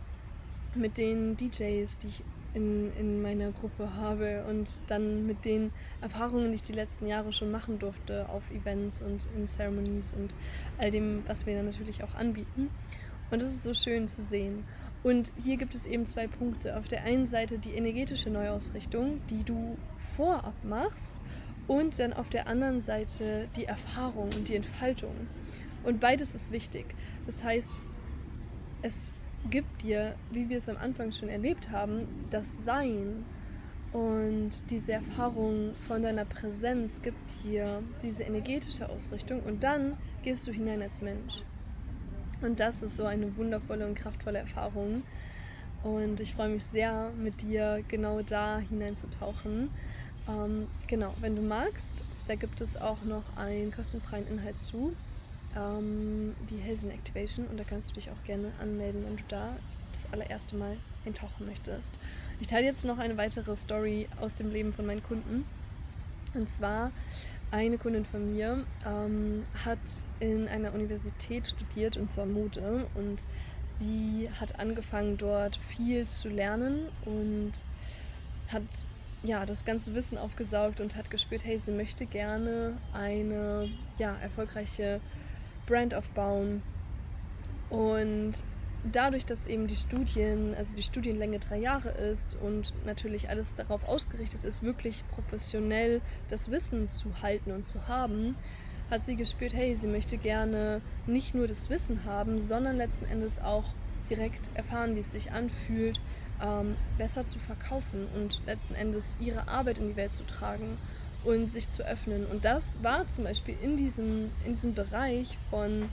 mit 0.76 0.98
den 0.98 1.38
DJs, 1.38 1.98
die 1.98 2.08
ich 2.08 2.24
in, 2.54 2.92
in 2.98 3.22
meiner 3.22 3.52
Gruppe 3.52 3.96
habe 3.96 4.44
und 4.50 4.80
dann 4.88 5.26
mit 5.26 5.46
den 5.46 5.72
Erfahrungen, 6.02 6.50
die 6.50 6.56
ich 6.56 6.62
die 6.62 6.74
letzten 6.74 7.06
Jahre 7.06 7.32
schon 7.34 7.52
machen 7.52 7.80
durfte 7.80 8.28
auf 8.30 8.50
Events 8.52 9.02
und 9.02 9.28
in 9.36 9.48
Ceremonies 9.48 10.14
und 10.14 10.36
all 10.78 10.92
dem, 10.92 11.24
was 11.28 11.46
wir 11.46 11.56
dann 11.56 11.66
natürlich 11.66 12.04
auch 12.04 12.16
anbieten. 12.16 12.70
Und 13.32 13.42
das 13.42 13.50
ist 13.50 13.64
so 13.64 13.74
schön 13.74 14.08
zu 14.08 14.22
sehen. 14.22 14.64
Und 15.04 15.32
hier 15.42 15.58
gibt 15.58 15.76
es 15.76 15.86
eben 15.86 16.06
zwei 16.06 16.28
Punkte. 16.28 16.78
Auf 16.78 16.88
der 16.88 17.04
einen 17.04 17.26
Seite 17.26 17.60
die 17.60 17.74
energetische 17.74 18.30
Neuausrichtung, 18.30 19.22
die 19.30 19.44
du 19.44 19.78
vorab 20.18 20.56
machst, 20.64 21.22
und 21.68 22.00
dann 22.00 22.14
auf 22.14 22.30
der 22.30 22.48
anderen 22.48 22.82
Seite 22.82 23.48
die 23.56 23.66
Erfahrung 23.66 24.30
und 24.36 24.48
die 24.48 24.56
Entfaltung. 24.56 25.14
Und 25.84 26.00
beides 26.00 26.34
ist 26.34 26.52
wichtig. 26.52 26.84
Das 27.28 27.44
heißt, 27.44 27.80
es 28.82 29.12
gibt 29.50 29.84
dir, 29.84 30.16
wie 30.32 30.50
wir 30.50 30.58
es 30.58 30.70
am 30.70 30.78
Anfang 30.78 31.12
schon 31.12 31.30
erlebt 31.30 31.70
haben, 31.72 32.08
das 32.30 32.46
Sein 32.64 33.26
und 33.92 34.52
diese 34.70 34.94
Erfahrung 34.94 35.74
von 35.88 36.04
deiner 36.04 36.26
Präsenz 36.26 37.02
gibt 37.02 37.44
dir 37.44 37.82
diese 38.04 38.24
energetische 38.24 38.88
Ausrichtung 38.88 39.42
und 39.42 39.64
dann 39.64 39.98
gehst 40.24 40.46
du 40.46 40.52
hinein 40.52 40.82
als 40.82 41.02
Mensch. 41.02 41.42
Und 42.42 42.60
das 42.60 42.84
ist 42.84 42.96
so 42.96 43.06
eine 43.06 43.36
wundervolle 43.36 43.86
und 43.88 43.96
kraftvolle 43.96 44.40
Erfahrung. 44.40 45.04
Und 45.84 46.20
ich 46.20 46.34
freue 46.34 46.50
mich 46.50 46.64
sehr, 46.64 47.12
mit 47.18 47.42
dir 47.42 47.84
genau 47.88 48.22
da 48.22 48.60
hineinzutauchen. 48.60 49.70
Ähm, 50.28 50.68
genau, 50.88 51.14
wenn 51.20 51.36
du 51.36 51.42
magst, 51.42 52.04
da 52.28 52.36
gibt 52.36 52.62
es 52.62 52.78
auch 52.78 53.04
noch 53.06 53.24
einen 53.38 53.72
kostenfreien 53.72 54.28
Inhalt 54.28 54.58
zu 54.58 54.94
ähm, 55.56 56.36
die 56.50 56.58
Helsen 56.58 56.92
Activation 56.92 57.46
und 57.48 57.58
da 57.58 57.64
kannst 57.64 57.90
du 57.90 57.94
dich 57.94 58.10
auch 58.10 58.24
gerne 58.26 58.52
anmelden, 58.62 59.04
wenn 59.06 59.18
du 59.18 59.24
da 59.28 59.56
das 59.92 60.14
allererste 60.14 60.56
Mal 60.56 60.76
eintauchen 61.06 61.46
möchtest. 61.46 61.92
Ich 62.40 62.48
teile 62.48 62.66
jetzt 62.66 62.86
noch 62.86 63.00
eine 63.00 63.18
weitere 63.18 63.56
Story 63.56 64.08
aus 64.22 64.34
dem 64.34 64.52
Leben 64.52 64.74
von 64.74 64.86
meinen 64.86 65.04
Kunden. 65.04 65.44
Und 66.34 66.50
zwar 66.50 66.92
eine 67.52 67.78
Kundin 67.78 68.06
von 68.06 68.34
mir 68.34 68.64
ähm, 68.86 69.44
hat 69.66 69.80
in 70.20 70.48
einer 70.48 70.74
Universität 70.74 71.48
studiert 71.48 71.98
und 71.98 72.10
zwar 72.10 72.26
Mode 72.26 72.88
und 72.94 73.24
sie 73.76 74.30
hat 74.40 74.60
angefangen 74.60 75.18
dort 75.18 75.56
viel 75.56 76.08
zu 76.08 76.30
lernen 76.30 76.80
und 77.06 77.54
hat 78.52 78.62
ja 79.24 79.46
das 79.46 79.66
ganze 79.66 79.96
Wissen 79.96 80.18
aufgesaugt 80.18 80.80
und 80.80 80.96
hat 80.96 81.10
gespürt, 81.10 81.44
hey, 81.44 81.60
sie 81.60 81.72
möchte 81.72 82.06
gerne 82.06 82.74
eine 82.94 83.68
ja 83.98 84.16
erfolgreiche 84.22 85.02
Brand 85.70 85.94
aufbauen. 85.96 86.62
Und 87.70 88.34
dadurch, 88.92 89.26
dass 89.26 89.46
eben 89.46 89.68
die 89.68 89.76
Studien, 89.76 90.56
also 90.56 90.76
die 90.76 90.84
Studienlänge 90.84 91.40
drei 91.40 91.58
Jahre 91.58 91.90
ist 91.90 92.36
und 92.42 92.74
natürlich 92.86 93.30
alles 93.30 93.54
darauf 93.54 93.88
ausgerichtet 93.88 94.44
ist, 94.44 94.64
wirklich 94.64 95.04
professionell 95.14 96.02
das 96.30 96.50
Wissen 96.50 96.90
zu 96.90 97.22
halten 97.22 97.52
und 97.52 97.64
zu 97.64 97.88
haben, 97.88 98.36
hat 98.90 99.04
sie 99.04 99.16
gespürt, 99.16 99.54
hey, 99.54 99.76
sie 99.76 99.88
möchte 99.88 100.18
gerne 100.18 100.82
nicht 101.06 101.36
nur 101.36 101.46
das 101.46 101.70
Wissen 101.70 102.06
haben, 102.06 102.42
sondern 102.42 102.76
letzten 102.76 103.06
Endes 103.06 103.40
auch 103.40 103.66
direkt 104.10 104.50
erfahren, 104.56 104.96
wie 104.96 105.02
es 105.02 105.12
sich 105.12 105.32
anfühlt, 105.32 106.02
ähm, 106.42 106.76
besser 106.98 107.28
zu 107.28 107.38
verkaufen 107.38 108.08
und 108.16 108.42
letzten 108.48 108.74
Endes 108.74 109.16
ihre 109.20 109.48
Arbeit 109.48 109.78
in 109.78 109.90
die 109.90 109.96
Welt 109.96 110.12
zu 110.12 110.26
tragen 110.26 110.78
und 111.24 111.52
sich 111.52 111.70
zu 111.70 111.86
öffnen. 111.86 112.26
Und 112.28 112.46
das 112.46 112.82
war 112.84 113.08
zum 113.10 113.26
Beispiel 113.26 113.56
in 113.62 113.78
diesem, 113.78 114.32
in 114.46 114.54
diesem 114.54 114.74
Bereich 114.74 115.38
von 115.50 115.84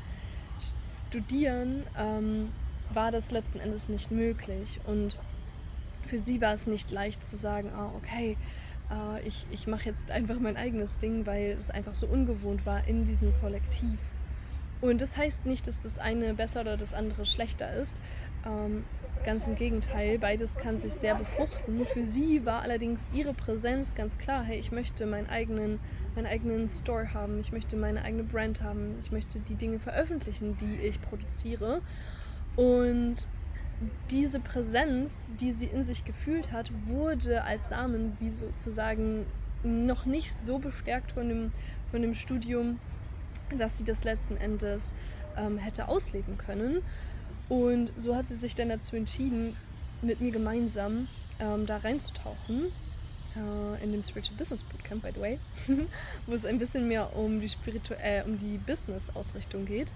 Studieren, 1.09 1.83
ähm, 1.99 2.49
war 2.93 3.11
das 3.11 3.31
letzten 3.31 3.59
Endes 3.59 3.89
nicht 3.89 4.11
möglich. 4.11 4.81
Und 4.87 5.17
für 6.07 6.19
sie 6.19 6.41
war 6.41 6.55
es 6.55 6.67
nicht 6.67 6.91
leicht 6.91 7.23
zu 7.23 7.37
sagen, 7.37 7.71
ah, 7.75 7.91
okay, 7.97 8.37
äh, 8.91 9.27
ich, 9.27 9.47
ich 9.51 9.67
mache 9.67 9.87
jetzt 9.87 10.11
einfach 10.11 10.39
mein 10.39 10.57
eigenes 10.57 10.99
Ding, 10.99 11.27
weil 11.27 11.53
es 11.53 11.71
einfach 11.71 11.95
so 11.95 12.07
ungewohnt 12.07 12.65
war 12.67 12.87
in 12.87 13.05
diesem 13.05 13.33
Kollektiv. 13.41 13.99
Und 14.81 15.01
das 15.01 15.17
heißt 15.17 15.47
nicht, 15.47 15.67
dass 15.67 15.83
das 15.83 15.99
eine 15.99 16.35
besser 16.35 16.61
oder 16.61 16.77
das 16.77 16.93
andere 16.93 17.25
schlechter 17.27 17.73
ist. 17.73 17.97
Ähm, 18.47 18.85
Ganz 19.27 19.49
im 19.49 19.57
Gegenteil, 19.57 20.21
beides 20.21 20.57
kann 20.57 20.79
sich 20.79 20.93
sehr 20.93 21.17
befruchten. 21.17 21.85
Für 21.93 22.05
sie 22.05 22.47
war 22.47 22.63
allerdings 22.63 23.11
ihre 23.13 23.35
Präsenz 23.35 23.93
ganz 23.97 24.17
klar, 24.19 24.45
hey, 24.45 24.57
ich 24.57 24.71
möchte 24.71 25.05
meinen 25.05 25.29
eigenen, 25.29 25.81
meinen 26.15 26.27
eigenen 26.27 26.69
Store 26.69 27.13
haben, 27.13 27.41
ich 27.41 27.51
möchte 27.51 27.77
meine 27.77 28.03
eigene 28.05 28.23
Brand 28.23 28.63
haben, 28.63 28.95
ich 29.01 29.11
möchte 29.11 29.41
die 29.41 29.57
Dinge 29.57 29.81
veröffentlichen, 29.81 30.57
die 30.59 30.77
ich 30.77 31.03
produziere. 31.03 31.81
Und 32.55 33.27
diese 34.11 34.39
Präsenz, 34.39 35.33
die 35.41 35.51
sie 35.51 35.67
in 35.67 35.83
sich 35.83 36.05
gefühlt 36.05 36.53
hat, 36.53 36.71
wurde 36.83 37.43
als 37.43 37.71
Samen, 37.71 38.17
wie 38.21 38.33
sozusagen, 38.33 39.27
noch 39.65 40.07
nicht 40.07 40.33
so 40.33 40.61
bestärkt 40.61 41.11
von 41.11 41.29
dem, 41.29 41.53
von 41.91 42.01
dem 42.01 42.15
Studium, 42.15 42.79
dass 43.59 43.77
sie 43.77 43.85
das 43.85 44.05
letzten 44.05 44.37
Endes 44.37 44.93
ähm, 45.37 45.59
hätte 45.59 45.89
ausleben 45.89 46.39
können. 46.39 46.83
Und 47.49 47.93
so 47.97 48.17
hat 48.17 48.29
sie 48.29 48.35
sich 48.35 48.55
dann 48.55 48.69
dazu 48.69 48.97
entschieden, 48.97 49.57
mit 50.03 50.21
mir 50.21 50.33
gemeinsam 50.33 51.09
ähm, 51.41 51.67
da 51.67 51.77
reinzutauchen. 51.79 52.73
Äh, 53.37 53.85
in 53.85 53.93
dem 53.93 54.03
Spiritual 54.03 54.37
Business 54.39 54.63
Bootcamp, 54.63 55.03
by 55.03 55.11
the 55.15 55.21
way, 55.21 55.39
wo 56.27 56.35
es 56.35 56.45
ein 56.45 56.59
bisschen 56.59 56.89
mehr 56.89 57.15
um 57.17 57.41
die, 57.41 57.51
äh, 58.03 58.23
um 58.25 58.39
die 58.39 58.59
Business-Ausrichtung 58.67 59.67
geht 59.67 59.89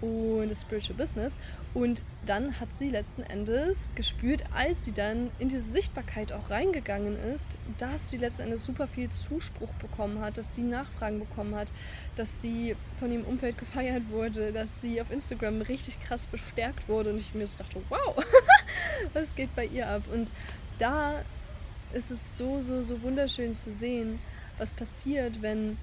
und 0.00 0.50
das 0.50 0.62
Spiritual 0.62 0.96
Business. 0.96 1.32
Und 1.74 2.00
dann 2.26 2.58
hat 2.60 2.72
sie 2.72 2.90
letzten 2.90 3.22
Endes 3.22 3.88
gespürt, 3.94 4.42
als 4.54 4.84
sie 4.84 4.92
dann 4.92 5.30
in 5.38 5.48
diese 5.48 5.62
Sichtbarkeit 5.62 6.32
auch 6.32 6.50
reingegangen 6.50 7.16
ist, 7.34 7.46
dass 7.78 8.10
sie 8.10 8.16
letzten 8.16 8.42
Endes 8.42 8.64
super 8.64 8.86
viel 8.86 9.10
Zuspruch 9.10 9.68
bekommen 9.80 10.20
hat, 10.20 10.38
dass 10.38 10.54
sie 10.54 10.62
Nachfragen 10.62 11.20
bekommen 11.20 11.54
hat, 11.54 11.68
dass 12.16 12.40
sie 12.40 12.74
von 12.98 13.12
ihrem 13.12 13.24
Umfeld 13.24 13.58
gefeiert 13.58 14.02
wurde, 14.10 14.52
dass 14.52 14.68
sie 14.82 15.00
auf 15.00 15.10
Instagram 15.10 15.62
richtig 15.62 16.00
krass 16.00 16.26
bestärkt 16.26 16.88
wurde 16.88 17.10
und 17.10 17.18
ich 17.18 17.34
mir 17.34 17.46
so 17.46 17.58
dachte, 17.58 17.80
wow, 17.88 18.16
was 19.12 19.34
geht 19.34 19.54
bei 19.54 19.66
ihr 19.66 19.88
ab? 19.88 20.02
Und 20.12 20.28
da 20.78 21.14
ist 21.92 22.10
es 22.10 22.36
so, 22.36 22.60
so, 22.60 22.82
so 22.82 23.02
wunderschön 23.02 23.54
zu 23.54 23.72
sehen, 23.72 24.18
was 24.58 24.72
passiert, 24.72 25.42
wenn, 25.42 25.78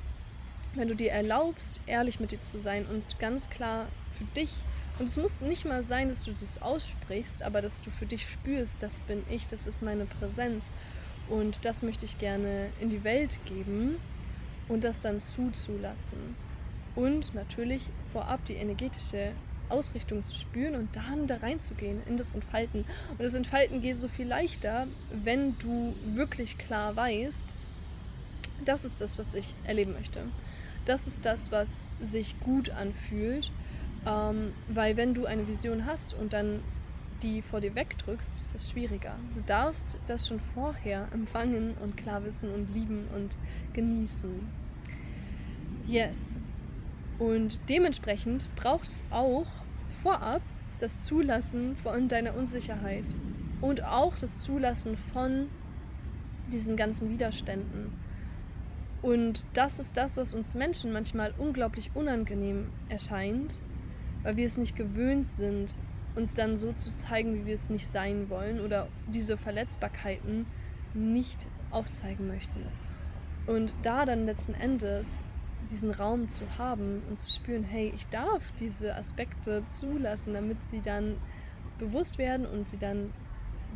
wenn 0.73 0.87
du 0.87 0.95
dir 0.95 1.11
erlaubst, 1.11 1.79
ehrlich 1.87 2.19
mit 2.19 2.31
dir 2.31 2.41
zu 2.41 2.57
sein 2.57 2.85
und 2.85 3.03
ganz 3.19 3.49
klar 3.49 3.87
für 4.17 4.25
dich. 4.35 4.49
Und 4.97 5.07
es 5.07 5.17
muss 5.17 5.41
nicht 5.41 5.65
mal 5.65 5.83
sein, 5.83 6.09
dass 6.09 6.23
du 6.23 6.31
das 6.31 6.61
aussprichst, 6.61 7.43
aber 7.43 7.61
dass 7.61 7.81
du 7.81 7.89
für 7.89 8.05
dich 8.05 8.27
spürst, 8.27 8.81
das 8.81 8.99
bin 8.99 9.23
ich, 9.29 9.47
das 9.47 9.67
ist 9.67 9.81
meine 9.81 10.05
Präsenz. 10.05 10.65
Und 11.27 11.65
das 11.65 11.81
möchte 11.81 12.05
ich 12.05 12.17
gerne 12.17 12.69
in 12.79 12.89
die 12.89 13.03
Welt 13.03 13.39
geben 13.45 13.97
und 14.67 14.83
das 14.83 15.01
dann 15.01 15.19
zuzulassen. 15.19 16.35
Und 16.95 17.33
natürlich 17.33 17.89
vorab 18.13 18.45
die 18.45 18.53
energetische 18.53 19.31
Ausrichtung 19.67 20.23
zu 20.23 20.35
spüren 20.35 20.75
und 20.75 20.95
dann 20.95 21.27
da 21.27 21.37
reinzugehen 21.37 22.01
in 22.05 22.17
das 22.17 22.35
Entfalten. 22.35 22.85
Und 23.11 23.21
das 23.21 23.33
Entfalten 23.33 23.81
geht 23.81 23.97
so 23.97 24.07
viel 24.07 24.27
leichter, 24.27 24.87
wenn 25.23 25.57
du 25.59 25.93
wirklich 26.13 26.57
klar 26.57 26.95
weißt, 26.95 27.53
das 28.63 28.85
ist 28.85 29.01
das, 29.01 29.17
was 29.17 29.33
ich 29.33 29.53
erleben 29.65 29.93
möchte. 29.93 30.19
Das 30.85 31.07
ist 31.07 31.25
das, 31.25 31.51
was 31.51 31.91
sich 32.01 32.39
gut 32.39 32.69
anfühlt 32.69 33.51
ähm, 34.05 34.53
weil 34.69 34.97
wenn 34.97 35.13
du 35.13 35.25
eine 35.25 35.47
Vision 35.47 35.85
hast 35.85 36.13
und 36.13 36.33
dann 36.33 36.59
die 37.21 37.41
vor 37.41 37.61
dir 37.61 37.75
wegdrückst, 37.75 38.37
ist 38.37 38.55
es 38.55 38.69
schwieriger. 38.69 39.15
Du 39.33 39.41
darfst 39.45 39.97
das 40.05 40.27
schon 40.27 40.39
vorher 40.39 41.07
empfangen 41.13 41.75
und 41.81 41.97
klar 41.97 42.23
wissen 42.23 42.53
und 42.53 42.73
lieben 42.73 43.07
und 43.15 43.37
genießen. 43.73 44.47
Yes. 45.87 46.37
Und 47.17 47.61
dementsprechend 47.69 48.53
braucht 48.55 48.89
es 48.89 49.03
auch 49.09 49.47
vorab 50.03 50.41
das 50.79 51.03
Zulassen 51.03 51.77
von 51.77 52.07
deiner 52.07 52.35
Unsicherheit 52.35 53.05
und 53.61 53.83
auch 53.83 54.17
das 54.17 54.43
Zulassen 54.43 54.97
von 55.13 55.47
diesen 56.51 56.75
ganzen 56.75 57.09
Widerständen. 57.09 57.93
Und 59.01 59.45
das 59.53 59.79
ist 59.79 59.97
das, 59.97 60.17
was 60.17 60.33
uns 60.33 60.55
Menschen 60.55 60.91
manchmal 60.91 61.33
unglaublich 61.37 61.91
unangenehm 61.93 62.69
erscheint, 62.89 63.59
weil 64.25 64.37
wir 64.37 64.47
es 64.47 64.57
nicht 64.57 64.75
gewöhnt 64.75 65.25
sind, 65.25 65.77
uns 66.15 66.33
dann 66.33 66.57
so 66.57 66.73
zu 66.73 66.89
zeigen, 66.89 67.35
wie 67.35 67.45
wir 67.45 67.53
es 67.53 67.69
nicht 67.69 67.89
sein 67.89 68.29
wollen 68.29 68.59
oder 68.59 68.87
diese 69.07 69.37
Verletzbarkeiten 69.37 70.47
nicht 70.95 71.47
aufzeigen 71.69 72.27
möchten. 72.27 72.65
Und 73.45 73.75
da 73.83 74.03
dann 74.05 74.25
letzten 74.25 74.55
Endes 74.55 75.21
diesen 75.69 75.91
Raum 75.91 76.27
zu 76.27 76.43
haben 76.57 77.03
und 77.07 77.19
zu 77.19 77.31
spüren, 77.31 77.63
hey, 77.63 77.93
ich 77.95 78.07
darf 78.07 78.51
diese 78.59 78.95
Aspekte 78.95 79.63
zulassen, 79.69 80.33
damit 80.33 80.57
sie 80.71 80.81
dann 80.81 81.17
bewusst 81.77 82.17
werden 82.17 82.47
und 82.47 82.67
sie 82.67 82.77
dann 82.77 83.13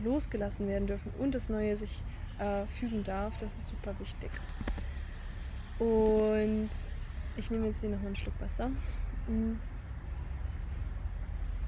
losgelassen 0.03 0.67
werden 0.67 0.87
dürfen 0.87 1.11
und 1.19 1.35
das 1.35 1.49
Neue 1.49 1.77
sich 1.77 2.03
äh, 2.39 2.65
fügen 2.79 3.03
darf, 3.03 3.37
das 3.37 3.55
ist 3.55 3.69
super 3.69 3.93
wichtig. 3.99 4.31
Und 5.77 6.69
ich 7.37 7.51
nehme 7.51 7.67
jetzt 7.67 7.81
hier 7.81 7.89
nochmal 7.89 8.07
einen 8.07 8.15
Schluck 8.15 8.33
Wasser. 8.39 8.69
Mhm. 9.27 9.59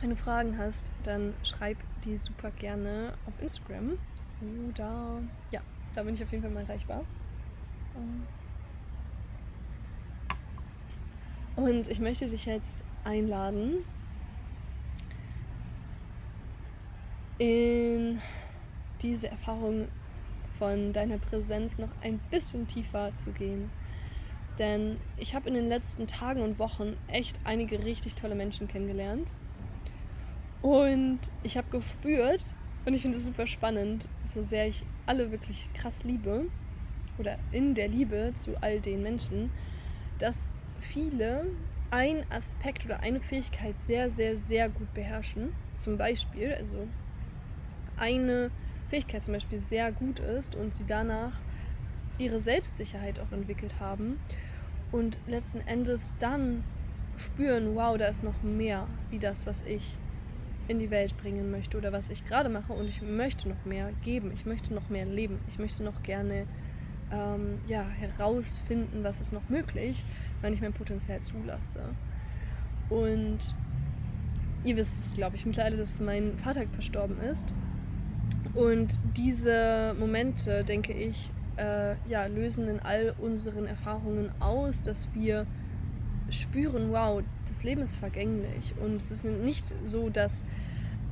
Wenn 0.02 0.10
du 0.10 0.16
Fragen 0.16 0.58
hast, 0.58 0.92
dann 1.04 1.36
schreib 1.44 1.78
die 2.04 2.18
super 2.18 2.50
gerne 2.52 3.14
auf 3.28 3.40
Instagram. 3.40 4.00
Oder 4.70 5.22
ja, 5.52 5.62
da 5.94 6.02
bin 6.02 6.16
ich 6.16 6.24
auf 6.24 6.32
jeden 6.32 6.44
Fall 6.44 6.52
mal 6.52 6.64
erreichbar. 6.64 7.06
Und 11.56 11.88
ich 11.88 12.00
möchte 12.00 12.28
dich 12.28 12.46
jetzt 12.46 12.84
einladen, 13.04 13.86
in 17.38 18.20
diese 19.02 19.28
Erfahrung 19.28 19.88
von 20.58 20.94
deiner 20.94 21.18
Präsenz 21.20 21.78
noch 21.78 21.90
ein 22.02 22.20
bisschen 22.32 22.68
tiefer 22.68 23.14
zu 23.16 23.32
gehen. 23.32 23.70
Denn 24.58 24.98
ich 25.18 25.36
habe 25.36 25.48
in 25.50 25.56
den 25.56 25.70
letzten 25.70 26.08
Tagen 26.08 26.42
und 26.42 26.60
Wochen 26.60 26.98
echt 27.08 27.40
einige 27.44 27.84
richtig 27.84 28.16
tolle 28.16 28.36
Menschen 28.36 28.68
kennengelernt. 28.68 29.34
Und 30.62 31.20
ich 31.44 31.58
habe 31.58 31.70
gespürt, 31.70 32.46
und 32.86 32.94
ich 32.94 33.02
finde 33.02 33.18
es 33.18 33.26
super 33.26 33.48
spannend, 33.48 34.08
so 34.24 34.44
sehr 34.44 34.68
ich 34.68 34.86
alle 35.06 35.32
wirklich 35.32 35.70
krass 35.74 36.04
liebe, 36.04 36.46
oder 37.18 37.38
in 37.52 37.76
der 37.76 37.88
Liebe 37.88 38.32
zu 38.34 38.62
all 38.62 38.80
den 38.80 39.04
Menschen, 39.04 39.52
dass 40.20 40.58
viele 40.80 41.46
ein 41.92 42.24
Aspekt 42.30 42.86
oder 42.86 43.02
eine 43.02 43.20
Fähigkeit 43.20 43.76
sehr, 43.82 44.10
sehr, 44.10 44.38
sehr 44.38 44.70
gut 44.70 44.94
beherrschen. 44.94 45.54
Zum 45.76 45.98
Beispiel, 45.98 46.54
also 46.54 46.88
eine 47.98 48.50
Fähigkeit 48.88 49.22
zum 49.22 49.34
Beispiel 49.34 49.60
sehr 49.60 49.92
gut 49.92 50.20
ist 50.20 50.56
und 50.56 50.74
sie 50.74 50.86
danach 50.86 51.34
ihre 52.18 52.40
Selbstsicherheit 52.40 53.20
auch 53.20 53.32
entwickelt 53.32 53.80
haben 53.80 54.20
und 54.92 55.18
letzten 55.28 55.62
Endes 55.62 56.14
dann 56.20 56.64
spüren, 57.18 57.76
wow, 57.76 57.98
da 57.98 58.08
ist 58.08 58.24
noch 58.24 58.42
mehr 58.42 58.88
wie 59.10 59.20
das, 59.20 59.46
was 59.46 59.64
ich 59.64 59.98
in 60.72 60.80
die 60.80 60.90
Welt 60.90 61.16
bringen 61.18 61.52
möchte 61.52 61.78
oder 61.78 61.92
was 61.92 62.10
ich 62.10 62.26
gerade 62.26 62.50
mache 62.50 62.74
und 62.74 62.88
ich 62.88 63.02
möchte 63.02 63.50
noch 63.50 63.66
mehr 63.66 63.92
geben, 64.04 64.32
ich 64.34 64.46
möchte 64.46 64.74
noch 64.74 64.90
mehr 64.90 65.06
leben, 65.06 65.40
ich 65.48 65.60
möchte 65.60 65.84
noch 65.84 66.02
gerne 66.02 66.48
ähm, 67.12 67.60
ja, 67.68 67.84
herausfinden, 67.84 69.04
was 69.04 69.20
ist 69.20 69.34
noch 69.34 69.48
möglich, 69.50 70.06
wenn 70.42 70.54
ich 70.54 70.62
mein 70.62 70.74
Potenzial 70.74 71.20
zulasse. 71.20 71.84
Und 72.90 73.54
ihr 74.64 74.78
wisst 74.78 75.00
es, 75.00 75.14
glaube 75.14 75.36
ich, 75.36 75.46
mittlerweile, 75.46 75.78
dass 75.78 76.00
mein 76.00 76.38
Vater 76.40 76.66
verstorben 76.74 77.20
ist. 77.20 77.54
Und 78.54 79.00
diese 79.18 79.96
Momente, 80.00 80.64
denke 80.64 80.94
ich, 80.94 81.32
äh, 81.58 81.96
ja, 82.08 82.26
lösen 82.26 82.68
in 82.68 82.80
all 82.80 83.14
unseren 83.20 83.66
Erfahrungen 83.66 84.32
aus, 84.40 84.82
dass 84.82 85.08
wir 85.14 85.46
spüren, 86.32 86.92
wow, 86.92 87.24
das 87.48 87.64
Leben 87.64 87.82
ist 87.82 87.96
vergänglich. 87.96 88.74
Und 88.82 88.96
es 88.96 89.12
ist 89.12 89.26
nicht 89.26 89.74
so, 89.84 90.10
dass 90.10 90.46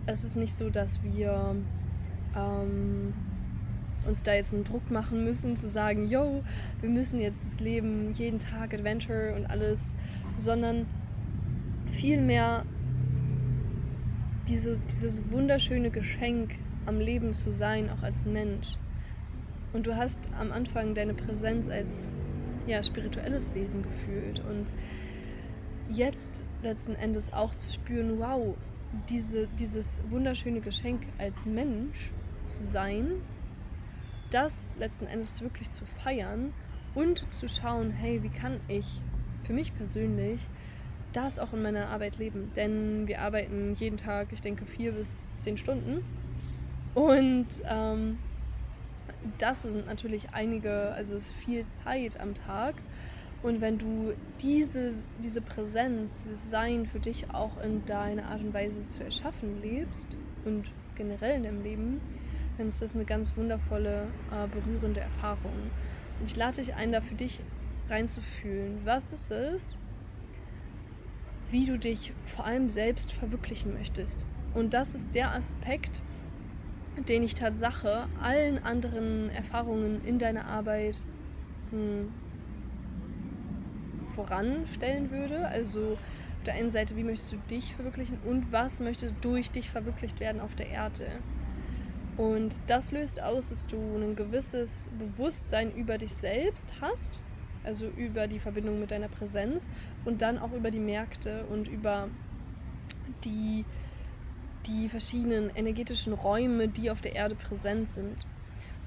es 0.05 0.23
ist 0.23 0.35
nicht 0.35 0.55
so, 0.55 0.69
dass 0.69 1.03
wir 1.03 1.55
ähm, 2.35 3.13
uns 4.05 4.23
da 4.23 4.33
jetzt 4.33 4.53
einen 4.53 4.63
Druck 4.63 4.89
machen 4.89 5.23
müssen, 5.23 5.55
zu 5.55 5.67
sagen, 5.67 6.07
yo, 6.07 6.43
wir 6.81 6.89
müssen 6.89 7.19
jetzt 7.19 7.45
das 7.45 7.59
Leben 7.59 8.11
jeden 8.13 8.39
Tag 8.39 8.73
Adventure 8.73 9.35
und 9.35 9.45
alles, 9.45 9.95
sondern 10.37 10.85
vielmehr 11.91 12.65
diese, 14.47 14.79
dieses 14.79 15.29
wunderschöne 15.31 15.91
Geschenk 15.91 16.55
am 16.85 16.99
Leben 16.99 17.33
zu 17.33 17.51
sein, 17.51 17.89
auch 17.89 18.01
als 18.01 18.25
Mensch. 18.25 18.77
Und 19.73 19.85
du 19.85 19.95
hast 19.95 20.29
am 20.33 20.51
Anfang 20.51 20.95
deine 20.95 21.13
Präsenz 21.13 21.69
als 21.69 22.09
ja, 22.65 22.81
spirituelles 22.81 23.53
Wesen 23.53 23.83
gefühlt 23.83 24.39
und 24.39 24.73
jetzt 25.89 26.43
letzten 26.61 26.95
Endes 26.95 27.33
auch 27.33 27.55
zu 27.55 27.73
spüren, 27.73 28.19
wow, 28.19 28.55
diese, 29.09 29.47
dieses 29.59 30.01
wunderschöne 30.09 30.61
Geschenk 30.61 31.03
als 31.17 31.45
Mensch 31.45 32.11
zu 32.45 32.63
sein 32.63 33.21
das 34.31 34.75
letzten 34.77 35.07
Endes 35.07 35.41
wirklich 35.41 35.71
zu 35.71 35.85
feiern 35.85 36.53
und 36.95 37.31
zu 37.33 37.47
schauen, 37.47 37.91
hey, 37.91 38.21
wie 38.23 38.29
kann 38.29 38.59
ich 38.67 39.01
für 39.43 39.53
mich 39.53 39.75
persönlich 39.75 40.41
das 41.13 41.39
auch 41.39 41.53
in 41.53 41.61
meiner 41.61 41.89
Arbeit 41.89 42.17
leben? 42.17 42.51
Denn 42.55 43.07
wir 43.07 43.21
arbeiten 43.21 43.73
jeden 43.75 43.97
Tag, 43.97 44.27
ich 44.31 44.41
denke, 44.41 44.65
vier 44.65 44.91
bis 44.91 45.23
zehn 45.37 45.57
Stunden. 45.57 46.03
Und 46.93 47.47
ähm, 47.65 48.17
das 49.37 49.63
sind 49.63 49.87
natürlich 49.87 50.33
einige, 50.33 50.91
also 50.93 51.15
ist 51.15 51.33
viel 51.33 51.65
Zeit 51.83 52.19
am 52.19 52.33
Tag. 52.33 52.75
Und 53.41 53.61
wenn 53.61 53.77
du 53.77 54.13
diese, 54.41 54.91
diese 55.23 55.41
Präsenz, 55.41 56.21
dieses 56.21 56.49
Sein 56.49 56.85
für 56.85 56.99
dich 56.99 57.33
auch 57.33 57.61
in 57.63 57.85
deiner 57.85 58.25
Art 58.29 58.41
und 58.41 58.53
Weise 58.53 58.87
zu 58.87 59.03
erschaffen 59.03 59.61
lebst 59.61 60.17
und 60.43 60.65
generell 60.95 61.37
in 61.37 61.43
deinem 61.43 61.63
Leben, 61.63 62.01
dann 62.57 62.67
ist 62.67 62.81
das 62.81 62.95
eine 62.95 63.05
ganz 63.05 63.35
wundervolle, 63.37 64.07
äh, 64.31 64.47
berührende 64.47 64.99
Erfahrung. 64.99 65.53
Und 66.19 66.27
ich 66.27 66.35
lade 66.35 66.57
dich 66.57 66.75
ein, 66.75 66.91
da 66.91 66.99
für 66.99 67.15
dich 67.15 67.39
reinzufühlen, 67.89 68.79
was 68.83 69.11
es 69.13 69.31
ist, 69.31 69.79
wie 71.49 71.65
du 71.65 71.79
dich 71.79 72.13
vor 72.25 72.45
allem 72.45 72.67
selbst 72.67 73.13
verwirklichen 73.13 73.73
möchtest. 73.73 74.27
Und 74.53 74.73
das 74.73 74.93
ist 74.93 75.15
der 75.15 75.33
Aspekt, 75.33 76.01
den 77.07 77.23
ich 77.23 77.35
Tatsache 77.35 78.07
allen 78.21 78.61
anderen 78.63 79.29
Erfahrungen 79.29 80.03
in 80.03 80.19
deiner 80.19 80.45
Arbeit 80.45 81.01
hm, 81.71 82.09
voranstellen 84.23 85.11
würde. 85.11 85.47
Also 85.47 85.93
auf 85.93 86.43
der 86.45 86.55
einen 86.55 86.71
Seite, 86.71 86.95
wie 86.95 87.03
möchtest 87.03 87.31
du 87.31 87.37
dich 87.49 87.75
verwirklichen 87.75 88.17
und 88.25 88.51
was 88.51 88.79
möchte 88.79 89.11
durch 89.21 89.51
dich 89.51 89.69
verwirklicht 89.69 90.19
werden 90.19 90.41
auf 90.41 90.55
der 90.55 90.69
Erde. 90.69 91.07
Und 92.17 92.59
das 92.67 92.91
löst 92.91 93.21
aus, 93.21 93.49
dass 93.49 93.65
du 93.65 93.77
ein 93.77 94.15
gewisses 94.15 94.89
Bewusstsein 94.99 95.73
über 95.73 95.97
dich 95.97 96.13
selbst 96.13 96.73
hast, 96.81 97.21
also 97.63 97.87
über 97.87 98.27
die 98.27 98.39
Verbindung 98.39 98.79
mit 98.79 98.91
deiner 98.91 99.07
Präsenz 99.07 99.69
und 100.03 100.21
dann 100.21 100.37
auch 100.37 100.51
über 100.51 100.69
die 100.69 100.79
Märkte 100.79 101.45
und 101.45 101.69
über 101.69 102.09
die, 103.23 103.63
die 104.67 104.89
verschiedenen 104.89 105.49
energetischen 105.55 106.11
Räume, 106.11 106.67
die 106.67 106.91
auf 106.91 106.99
der 106.99 107.15
Erde 107.15 107.35
präsent 107.35 107.87
sind. 107.87 108.25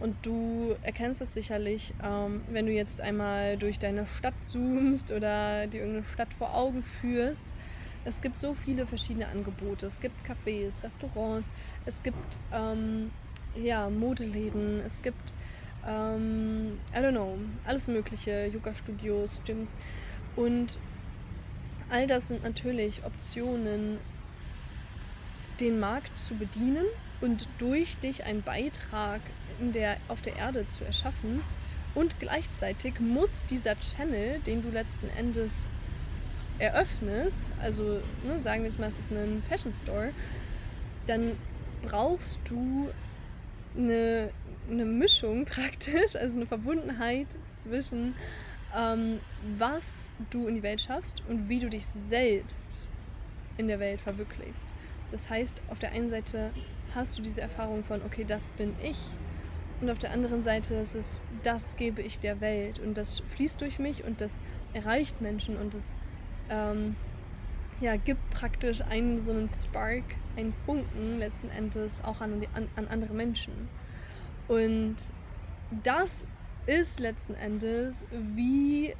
Und 0.02 0.16
du 0.22 0.74
erkennst 0.82 1.20
das 1.20 1.32
sicherlich, 1.32 1.94
ähm, 2.02 2.42
wenn 2.50 2.66
du 2.66 2.72
jetzt 2.72 3.00
einmal 3.00 3.56
durch 3.56 3.78
deine 3.78 4.04
Stadt 4.04 4.40
zoomst 4.42 5.12
oder 5.12 5.68
dir 5.68 5.78
irgendeine 5.78 6.04
Stadt 6.04 6.34
vor 6.34 6.56
Augen 6.56 6.82
führst. 6.82 7.54
Es 8.04 8.20
gibt 8.20 8.40
so 8.40 8.52
viele 8.52 8.84
verschiedene 8.84 9.28
Angebote. 9.28 9.86
Es 9.86 10.00
gibt 10.00 10.16
Cafés, 10.26 10.82
Restaurants, 10.82 11.52
es 11.86 12.02
gibt 12.02 12.38
ähm, 12.52 13.12
ja, 13.54 13.88
Modeläden, 13.90 14.80
es 14.84 15.02
gibt, 15.02 15.34
ähm, 15.86 16.80
I 16.92 16.98
don't 16.98 17.12
know, 17.12 17.38
alles 17.64 17.86
Mögliche, 17.86 18.46
Yoga-Studios, 18.52 19.40
Gyms. 19.44 19.70
Und 20.34 20.78
all 21.90 22.08
das 22.08 22.26
sind 22.26 22.42
natürlich 22.42 23.04
Optionen, 23.04 23.98
den 25.60 25.78
Markt 25.78 26.18
zu 26.18 26.34
bedienen 26.34 26.86
und 27.20 27.46
durch 27.58 27.96
dich 27.98 28.24
einen 28.24 28.42
Beitrag 28.42 29.20
in 29.62 29.72
der, 29.72 29.96
auf 30.08 30.20
der 30.20 30.36
Erde 30.36 30.66
zu 30.66 30.84
erschaffen. 30.84 31.42
Und 31.94 32.18
gleichzeitig 32.20 33.00
muss 33.00 33.42
dieser 33.48 33.78
Channel, 33.80 34.40
den 34.40 34.62
du 34.62 34.70
letzten 34.70 35.08
Endes 35.10 35.66
eröffnest, 36.58 37.50
also 37.60 38.00
ne, 38.24 38.40
sagen 38.40 38.62
wir 38.62 38.70
jetzt 38.70 38.78
mal, 38.78 38.88
es 38.88 38.98
ist 38.98 39.10
ein 39.10 39.42
Fashion 39.48 39.72
Store, 39.72 40.12
dann 41.06 41.36
brauchst 41.82 42.38
du 42.44 42.88
eine, 43.76 44.30
eine 44.70 44.84
Mischung 44.84 45.44
praktisch, 45.46 46.16
also 46.16 46.38
eine 46.38 46.46
Verbundenheit 46.46 47.36
zwischen 47.52 48.14
ähm, 48.74 49.20
was 49.58 50.08
du 50.30 50.46
in 50.46 50.54
die 50.54 50.62
Welt 50.62 50.80
schaffst 50.80 51.22
und 51.28 51.48
wie 51.48 51.60
du 51.60 51.68
dich 51.68 51.84
selbst 51.86 52.88
in 53.58 53.68
der 53.68 53.78
Welt 53.78 54.00
verwirklichst. 54.00 54.66
Das 55.10 55.28
heißt, 55.28 55.62
auf 55.68 55.78
der 55.78 55.92
einen 55.92 56.08
Seite 56.08 56.50
hast 56.94 57.18
du 57.18 57.22
diese 57.22 57.42
Erfahrung 57.42 57.84
von, 57.84 58.00
okay, 58.02 58.24
das 58.26 58.50
bin 58.52 58.74
ich. 58.82 58.96
Und 59.82 59.90
auf 59.90 59.98
der 59.98 60.12
anderen 60.12 60.44
Seite 60.44 60.74
ist 60.76 60.94
es, 60.94 61.24
das 61.42 61.76
gebe 61.76 62.02
ich 62.02 62.20
der 62.20 62.40
Welt. 62.40 62.78
Und 62.78 62.96
das 62.96 63.20
fließt 63.34 63.60
durch 63.60 63.80
mich 63.80 64.04
und 64.04 64.20
das 64.20 64.38
erreicht 64.72 65.20
Menschen 65.20 65.56
und 65.56 65.74
das 65.74 65.92
ähm, 66.48 66.94
ja, 67.80 67.96
gibt 67.96 68.30
praktisch 68.30 68.80
einen 68.80 69.18
so 69.18 69.32
einen 69.32 69.48
Spark 69.48 70.04
einen 70.36 70.54
Funken 70.64 71.18
letzten 71.18 71.50
Endes 71.50 72.02
auch 72.04 72.20
an, 72.20 72.46
an, 72.54 72.68
an 72.76 72.86
andere 72.86 73.12
Menschen. 73.12 73.68
Und 74.46 74.96
das 75.82 76.24
ist 76.66 77.00
letzten 77.00 77.34
Endes, 77.34 78.04
wie 78.10 78.94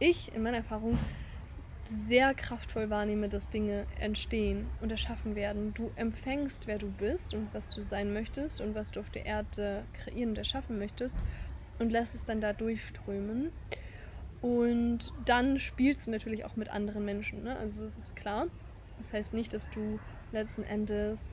ich 0.00 0.34
in 0.34 0.42
meiner 0.42 0.58
Erfahrung 0.58 0.98
sehr 1.84 2.34
kraftvoll 2.34 2.90
wahrnehme, 2.90 3.28
dass 3.28 3.48
Dinge 3.48 3.86
entstehen 3.98 4.66
und 4.80 4.90
erschaffen 4.90 5.34
werden. 5.34 5.74
Du 5.74 5.90
empfängst, 5.96 6.66
wer 6.66 6.78
du 6.78 6.88
bist 6.88 7.34
und 7.34 7.48
was 7.52 7.68
du 7.68 7.82
sein 7.82 8.12
möchtest 8.12 8.60
und 8.60 8.74
was 8.74 8.90
du 8.90 9.00
auf 9.00 9.10
der 9.10 9.26
Erde 9.26 9.84
kreieren 9.92 10.30
und 10.30 10.38
erschaffen 10.38 10.78
möchtest 10.78 11.18
und 11.78 11.90
lässt 11.90 12.14
es 12.14 12.24
dann 12.24 12.40
da 12.40 12.52
durchströmen. 12.52 13.50
Und 14.40 15.12
dann 15.24 15.58
spielst 15.58 16.06
du 16.06 16.10
natürlich 16.10 16.44
auch 16.44 16.56
mit 16.56 16.68
anderen 16.68 17.04
Menschen. 17.04 17.44
Ne? 17.44 17.56
Also 17.56 17.84
das 17.84 17.98
ist 17.98 18.16
klar. 18.16 18.46
Das 18.98 19.12
heißt 19.12 19.34
nicht, 19.34 19.52
dass 19.52 19.68
du 19.70 19.98
letzten 20.32 20.64
Endes 20.64 21.30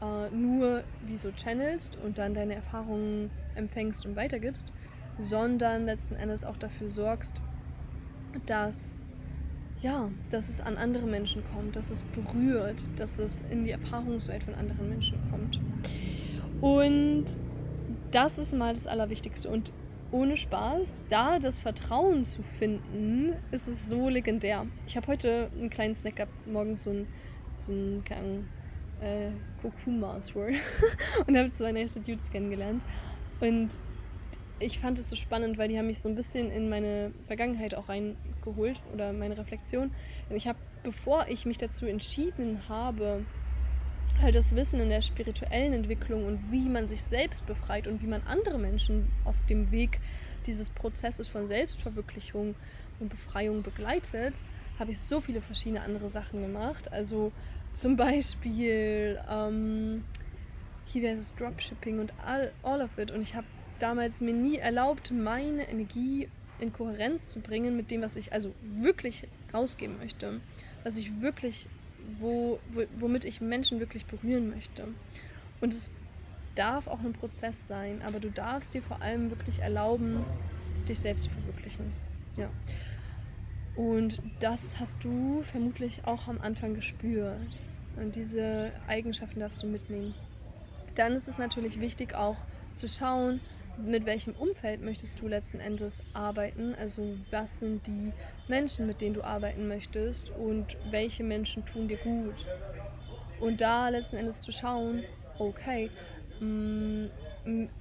äh, 0.00 0.30
nur 0.30 0.84
wie 1.06 1.16
so 1.16 1.30
channelst 1.32 1.96
und 2.04 2.18
dann 2.18 2.34
deine 2.34 2.54
Erfahrungen 2.54 3.30
empfängst 3.54 4.06
und 4.06 4.16
weitergibst, 4.16 4.72
sondern 5.18 5.84
letzten 5.84 6.16
Endes 6.16 6.44
auch 6.44 6.56
dafür 6.56 6.88
sorgst, 6.88 7.40
dass 8.46 8.99
ja, 9.82 10.10
dass 10.30 10.48
es 10.48 10.60
an 10.60 10.76
andere 10.76 11.06
Menschen 11.06 11.42
kommt, 11.54 11.76
dass 11.76 11.90
es 11.90 12.02
berührt, 12.02 12.88
dass 12.96 13.18
es 13.18 13.42
in 13.50 13.64
die 13.64 13.70
Erfahrungswelt 13.70 14.44
von 14.44 14.54
anderen 14.54 14.88
Menschen 14.88 15.18
kommt. 15.30 15.60
Und 16.60 17.24
das 18.10 18.38
ist 18.38 18.54
mal 18.54 18.74
das 18.74 18.86
Allerwichtigste. 18.86 19.48
Und 19.48 19.72
ohne 20.12 20.36
Spaß, 20.36 21.04
da 21.08 21.38
das 21.38 21.60
Vertrauen 21.60 22.24
zu 22.24 22.42
finden, 22.42 23.32
ist 23.52 23.68
es 23.68 23.88
so 23.88 24.08
legendär. 24.08 24.66
Ich 24.86 24.96
habe 24.96 25.06
heute 25.06 25.50
einen 25.56 25.70
kleinen 25.70 25.94
Snack 25.94 26.16
gehabt, 26.16 26.46
morgens 26.46 26.82
so 26.82 26.90
ein, 26.90 27.06
so 27.58 27.72
ein 27.72 28.02
keine 28.04 28.44
äh, 29.00 29.30
Kurkuma 29.62 30.20
Swirl 30.20 30.54
und 31.26 31.38
habe 31.38 31.52
zwei 31.52 31.72
nächste 31.72 32.00
Dudes 32.00 32.30
kennengelernt. 32.30 32.82
Und 33.40 33.78
ich 34.58 34.78
fand 34.78 34.98
es 34.98 35.08
so 35.08 35.16
spannend, 35.16 35.56
weil 35.56 35.68
die 35.68 35.78
haben 35.78 35.86
mich 35.86 36.00
so 36.00 36.08
ein 36.08 36.16
bisschen 36.16 36.50
in 36.50 36.68
meine 36.68 37.12
Vergangenheit 37.26 37.74
auch 37.74 37.88
reingeholt 38.40 38.80
oder 38.92 39.12
meine 39.12 39.38
Reflexion. 39.38 39.90
Und 40.28 40.36
ich 40.36 40.46
habe, 40.46 40.58
bevor 40.82 41.26
ich 41.28 41.46
mich 41.46 41.58
dazu 41.58 41.86
entschieden 41.86 42.68
habe, 42.68 43.24
halt 44.20 44.34
das 44.34 44.54
Wissen 44.54 44.80
in 44.80 44.90
der 44.90 45.00
spirituellen 45.00 45.72
Entwicklung 45.72 46.26
und 46.26 46.50
wie 46.50 46.68
man 46.68 46.88
sich 46.88 47.02
selbst 47.02 47.46
befreit 47.46 47.86
und 47.86 48.02
wie 48.02 48.06
man 48.06 48.22
andere 48.26 48.58
Menschen 48.58 49.08
auf 49.24 49.36
dem 49.48 49.70
Weg 49.70 50.00
dieses 50.46 50.70
Prozesses 50.70 51.28
von 51.28 51.46
Selbstverwirklichung 51.46 52.54
und 52.98 53.08
Befreiung 53.08 53.62
begleitet, 53.62 54.40
habe 54.78 54.90
ich 54.90 54.98
so 54.98 55.20
viele 55.20 55.40
verschiedene 55.40 55.82
andere 55.82 56.10
Sachen 56.10 56.42
gemacht. 56.42 56.92
Also 56.92 57.32
zum 57.72 57.96
Beispiel 57.96 59.18
ähm, 59.30 60.04
hier 60.86 61.02
wäre 61.02 61.16
es 61.16 61.34
Dropshipping 61.34 62.00
und 62.00 62.12
all, 62.24 62.52
all 62.62 62.82
of 62.82 62.98
it. 62.98 63.10
Und 63.10 63.22
ich 63.22 63.34
habe 63.34 63.46
damals 63.78 64.20
mir 64.20 64.34
nie 64.34 64.56
erlaubt, 64.56 65.10
meine 65.10 65.68
Energie 65.68 66.28
in 66.60 66.72
Kohärenz 66.72 67.30
zu 67.30 67.40
bringen 67.40 67.76
mit 67.76 67.90
dem, 67.90 68.02
was 68.02 68.16
ich 68.16 68.32
also 68.32 68.54
wirklich 68.62 69.26
rausgeben 69.52 69.98
möchte. 69.98 70.40
Was 70.84 70.96
ich 70.96 71.20
wirklich, 71.20 71.68
wo, 72.18 72.58
womit 72.96 73.24
ich 73.24 73.40
Menschen 73.40 73.80
wirklich 73.80 74.06
berühren 74.06 74.50
möchte. 74.50 74.88
Und 75.60 75.74
es 75.74 75.90
darf 76.54 76.86
auch 76.86 77.00
ein 77.00 77.12
Prozess 77.12 77.66
sein, 77.68 78.02
aber 78.02 78.20
du 78.20 78.30
darfst 78.30 78.74
dir 78.74 78.82
vor 78.82 79.00
allem 79.02 79.30
wirklich 79.30 79.60
erlauben, 79.60 80.24
dich 80.88 80.98
selbst 80.98 81.24
zu 81.24 81.30
verwirklichen. 81.30 81.92
Ja. 82.36 82.50
Und 83.76 84.20
das 84.40 84.78
hast 84.78 85.02
du 85.04 85.42
vermutlich 85.42 86.02
auch 86.04 86.28
am 86.28 86.40
Anfang 86.40 86.74
gespürt. 86.74 87.60
Und 87.96 88.16
diese 88.16 88.72
Eigenschaften 88.86 89.40
darfst 89.40 89.62
du 89.62 89.66
mitnehmen. 89.66 90.14
Dann 90.94 91.12
ist 91.12 91.28
es 91.28 91.38
natürlich 91.38 91.80
wichtig 91.80 92.14
auch 92.14 92.36
zu 92.74 92.88
schauen, 92.88 93.40
mit 93.84 94.06
welchem 94.06 94.34
Umfeld 94.34 94.82
möchtest 94.82 95.20
du 95.20 95.28
letzten 95.28 95.60
Endes 95.60 96.02
arbeiten? 96.12 96.74
Also 96.74 97.16
was 97.30 97.58
sind 97.58 97.86
die 97.86 98.12
Menschen, 98.48 98.86
mit 98.86 99.00
denen 99.00 99.14
du 99.14 99.22
arbeiten 99.22 99.68
möchtest 99.68 100.30
und 100.30 100.76
welche 100.90 101.24
Menschen 101.24 101.64
tun 101.64 101.88
dir 101.88 101.98
gut? 101.98 102.46
Und 103.40 103.60
da 103.60 103.88
letzten 103.88 104.16
Endes 104.16 104.42
zu 104.42 104.52
schauen, 104.52 105.02
okay, 105.38 105.90
mm, 106.40 107.06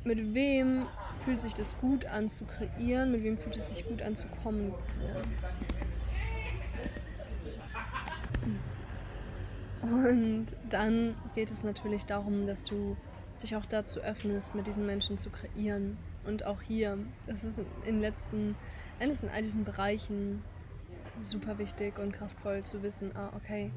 mit 0.03 0.33
wem 0.33 0.85
fühlt 1.21 1.41
sich 1.41 1.53
das 1.53 1.77
gut 1.79 2.05
an 2.05 2.29
zu 2.29 2.45
kreieren, 2.45 3.12
mit 3.12 3.23
wem 3.23 3.38
fühlt 3.38 3.57
es 3.57 3.67
sich 3.67 3.85
gut 3.88 4.01
an 4.01 4.15
zu 4.15 4.27
kommunizieren. 4.41 5.27
Und 9.81 10.47
dann 10.69 11.15
geht 11.35 11.51
es 11.51 11.63
natürlich 11.63 12.05
darum, 12.05 12.47
dass 12.47 12.63
du 12.63 12.95
dich 13.41 13.56
auch 13.56 13.65
dazu 13.65 13.99
öffnest, 14.02 14.56
mit 14.56 14.67
diesen 14.67 14.86
Menschen 14.86 15.17
zu 15.17 15.30
kreieren. 15.30 15.97
Und 16.25 16.45
auch 16.45 16.62
hier, 16.62 16.97
das 17.28 17.43
ist 17.43 17.60
in 17.86 18.02
letzten 18.02 18.56
Endes 18.99 19.23
in 19.23 19.30
all 19.30 19.41
diesen 19.41 19.63
Bereichen 19.63 20.43
super 21.19 21.58
wichtig 21.58 21.97
und 21.97 22.12
kraftvoll 22.13 22.63
zu 22.63 22.84
wissen, 22.84 23.15
ah, 23.15 23.32
okay, 23.36 23.71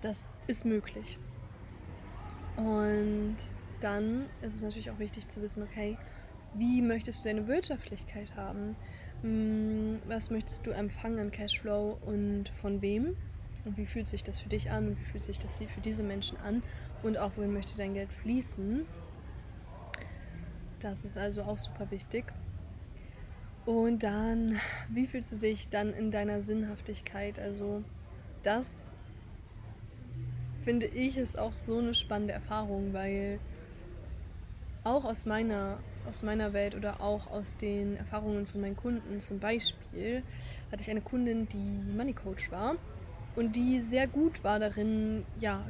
das 0.00 0.26
ist 0.46 0.64
möglich. 0.64 1.18
Und 2.56 3.36
dann 3.80 4.26
ist 4.42 4.56
es 4.56 4.62
natürlich 4.62 4.90
auch 4.90 4.98
wichtig 4.98 5.28
zu 5.28 5.42
wissen, 5.42 5.62
okay, 5.62 5.96
wie 6.54 6.82
möchtest 6.82 7.20
du 7.20 7.28
deine 7.28 7.46
Wirtschaftlichkeit 7.46 8.34
haben? 8.36 8.76
Hm, 9.22 10.00
was 10.06 10.30
möchtest 10.30 10.66
du 10.66 10.70
empfangen 10.70 11.18
an 11.18 11.30
Cashflow 11.30 11.98
und 12.04 12.48
von 12.60 12.82
wem? 12.82 13.16
Und 13.64 13.76
wie 13.76 13.86
fühlt 13.86 14.08
sich 14.08 14.22
das 14.22 14.38
für 14.38 14.48
dich 14.48 14.70
an? 14.70 14.96
Wie 14.96 15.04
fühlt 15.10 15.24
sich 15.24 15.38
das 15.38 15.58
für 15.58 15.80
diese 15.80 16.02
Menschen 16.02 16.38
an? 16.38 16.62
Und 17.02 17.18
auch, 17.18 17.32
wohin 17.36 17.52
möchte 17.52 17.76
dein 17.76 17.94
Geld 17.94 18.12
fließen? 18.12 18.86
Das 20.80 21.04
ist 21.04 21.18
also 21.18 21.42
auch 21.42 21.58
super 21.58 21.90
wichtig. 21.90 22.24
Und 23.66 24.02
dann, 24.02 24.58
wie 24.88 25.06
fühlst 25.06 25.32
du 25.32 25.36
dich 25.36 25.68
dann 25.68 25.92
in 25.92 26.10
deiner 26.10 26.40
Sinnhaftigkeit? 26.40 27.38
Also, 27.38 27.84
das 28.42 28.94
finde 30.64 30.86
ich 30.86 31.16
ist 31.16 31.38
auch 31.38 31.52
so 31.52 31.78
eine 31.78 31.94
spannende 31.94 32.32
Erfahrung, 32.32 32.92
weil 32.92 33.38
auch 34.84 35.04
aus 35.04 35.26
meiner, 35.26 35.78
aus 36.08 36.22
meiner 36.22 36.52
Welt 36.52 36.74
oder 36.74 37.00
auch 37.00 37.26
aus 37.30 37.56
den 37.56 37.96
Erfahrungen 37.96 38.46
von 38.46 38.60
meinen 38.60 38.76
Kunden 38.76 39.20
zum 39.20 39.38
Beispiel 39.38 40.22
hatte 40.72 40.82
ich 40.82 40.90
eine 40.90 41.02
Kundin, 41.02 41.48
die 41.48 41.92
Money 41.94 42.14
Coach 42.14 42.50
war 42.50 42.76
und 43.36 43.56
die 43.56 43.80
sehr 43.80 44.06
gut 44.06 44.42
war 44.44 44.58
darin, 44.58 45.24
ja, 45.38 45.64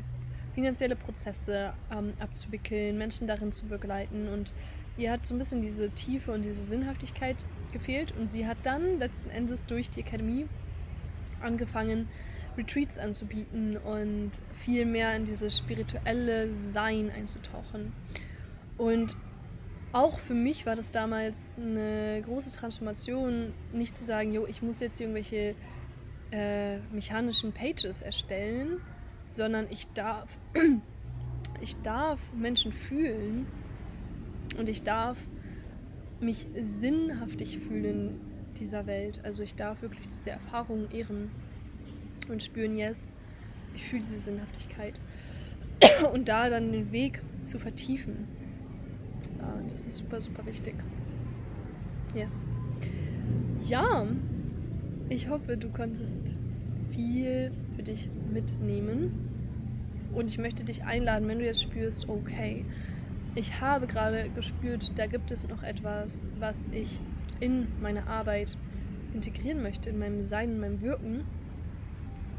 finanzielle 0.55 0.97
Prozesse 0.97 1.73
ähm, 1.93 2.13
abzuwickeln, 2.19 2.99
Menschen 2.99 3.27
darin 3.27 3.53
zu 3.53 3.67
begleiten 3.67 4.29
und 4.29 4.53
ihr 4.97 5.13
hat 5.13 5.25
so 5.25 5.35
ein 5.35 5.39
bisschen 5.39 5.63
diese 5.63 5.91
Tiefe 5.91 6.33
und 6.33 6.45
diese 6.45 6.61
Sinnhaftigkeit 6.61 7.47
gefehlt 7.73 8.13
und 8.19 8.31
sie 8.31 8.47
hat 8.47 8.59
dann 8.65 8.99
letzten 8.99 9.31
Endes 9.31 9.65
durch 9.65 9.91
die 9.91 10.05
Akademie 10.05 10.47
angefangen, 11.41 12.09
Retreats 12.57 12.99
anzubieten 12.99 13.77
und 13.77 14.33
viel 14.53 14.85
mehr 14.85 15.15
in 15.17 15.25
dieses 15.25 15.57
spirituelle 15.57 16.55
Sein 16.55 17.11
einzutauchen. 17.11 17.93
Und 18.77 19.17
auch 19.93 20.19
für 20.19 20.35
mich 20.35 20.67
war 20.67 20.77
das 20.77 20.91
damals 20.91 21.57
eine 21.57 22.23
große 22.25 22.53
Transformation, 22.53 23.53
nicht 23.73 23.95
zu 23.95 24.05
sagen, 24.05 24.33
jo, 24.33 24.47
ich 24.47 24.63
muss 24.63 24.81
jetzt 24.81 25.01
irgendwelche 25.01 25.55
äh, 26.33 26.79
mechanischen 26.93 27.53
Pages 27.53 28.03
erstellen, 28.03 28.81
sondern 29.29 29.67
ich 29.71 29.89
darf, 29.95 30.29
ich 31.61 31.77
darf 31.83 32.21
Menschen 32.35 32.73
fühlen 32.73 33.47
und 34.59 34.69
ich 34.69 34.83
darf 34.83 35.19
mich 36.21 36.47
sinnhaftig 36.55 37.59
fühlen 37.59 38.21
dieser 38.59 38.87
Welt. 38.87 39.21
Also 39.25 39.43
ich 39.43 39.55
darf 39.55 39.81
wirklich 39.83 40.07
diese 40.09 40.31
Erfahrungen 40.31 40.91
ehren 40.91 41.31
und 42.29 42.43
spüren, 42.43 42.77
yes, 42.77 43.15
ich 43.75 43.85
fühle 43.85 44.03
diese 44.03 44.19
Sinnhaftigkeit. 44.19 45.01
Und 46.13 46.29
da 46.29 46.51
dann 46.51 46.73
den 46.73 46.93
Weg 46.93 47.23
zu 47.43 47.59
vertiefen, 47.59 48.29
das 49.71 49.87
ist 49.87 49.99
super, 49.99 50.21
super 50.21 50.45
wichtig. 50.47 50.75
Yes. 52.15 52.45
Ja, 53.67 54.07
ich 55.11 55.29
hoffe, 55.29 55.57
du 55.57 55.69
konntest 55.69 56.37
viel 56.95 57.51
für 57.77 57.83
dich 57.83 58.09
mitnehmen. 58.33 59.29
Und 60.15 60.29
ich 60.29 60.39
möchte 60.39 60.65
dich 60.65 60.85
einladen, 60.85 61.29
wenn 61.29 61.41
du 61.41 61.45
jetzt 61.45 61.63
spürst, 61.63 62.09
okay, 62.09 62.65
ich 63.35 63.61
habe 63.61 63.87
gerade 63.87 64.31
gespürt, 64.31 64.93
da 64.97 65.07
gibt 65.07 65.31
es 65.31 65.47
noch 65.47 65.63
etwas, 65.63 66.25
was 66.39 66.69
ich 66.73 67.01
in 67.41 67.67
meine 67.81 68.07
Arbeit 68.07 68.57
integrieren 69.13 69.63
möchte, 69.63 69.91
in 69.91 69.99
meinem 69.99 70.25
Sein, 70.25 70.51
in 70.51 70.61
meinem 70.61 70.81
Wirken, 70.81 71.25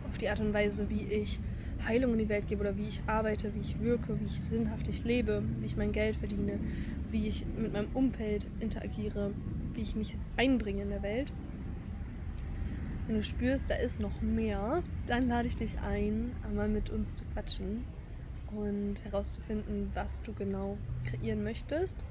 auf 0.10 0.18
die 0.18 0.30
Art 0.30 0.40
und 0.40 0.54
Weise, 0.54 0.90
wie 0.90 1.04
ich 1.04 1.40
Heilung 1.86 2.14
in 2.14 2.20
die 2.20 2.30
Welt 2.30 2.48
gebe 2.48 2.62
oder 2.62 2.78
wie 2.78 2.88
ich 2.88 3.02
arbeite, 3.08 3.54
wie 3.54 3.60
ich 3.60 3.80
wirke, 3.82 4.20
wie 4.20 4.26
ich 4.26 4.42
sinnhaftig 4.42 5.04
lebe, 5.04 5.44
wie 5.60 5.66
ich 5.66 5.78
mein 5.78 5.92
Geld 5.92 6.16
verdiene, 6.18 6.60
wie 7.10 7.28
ich 7.28 7.46
mit 7.58 7.74
meinem 7.74 7.90
Umfeld 7.94 8.48
interagiere, 8.60 9.32
wie 9.74 9.82
ich 9.82 9.96
mich 9.96 10.16
einbringe 10.38 10.84
in 10.84 10.90
der 10.90 11.04
Welt 11.04 11.34
Wenn 13.12 13.18
du 13.18 13.26
spürst, 13.26 13.70
da 13.70 13.76
ist 13.76 14.00
noch 14.00 14.22
mehr, 14.22 14.84
dann 15.06 15.28
lade 15.28 15.46
ich 15.46 15.58
dich 15.58 15.78
ein, 15.80 16.34
einmal 16.48 16.70
mit 16.70 16.90
uns 16.92 17.16
zu 17.16 17.26
quatschen 17.34 17.84
und 18.56 19.04
herauszufinden, 19.04 19.92
was 19.94 20.22
du 20.22 20.32
genau 20.32 20.78
kreieren 21.06 21.44
möchtest 21.44 22.06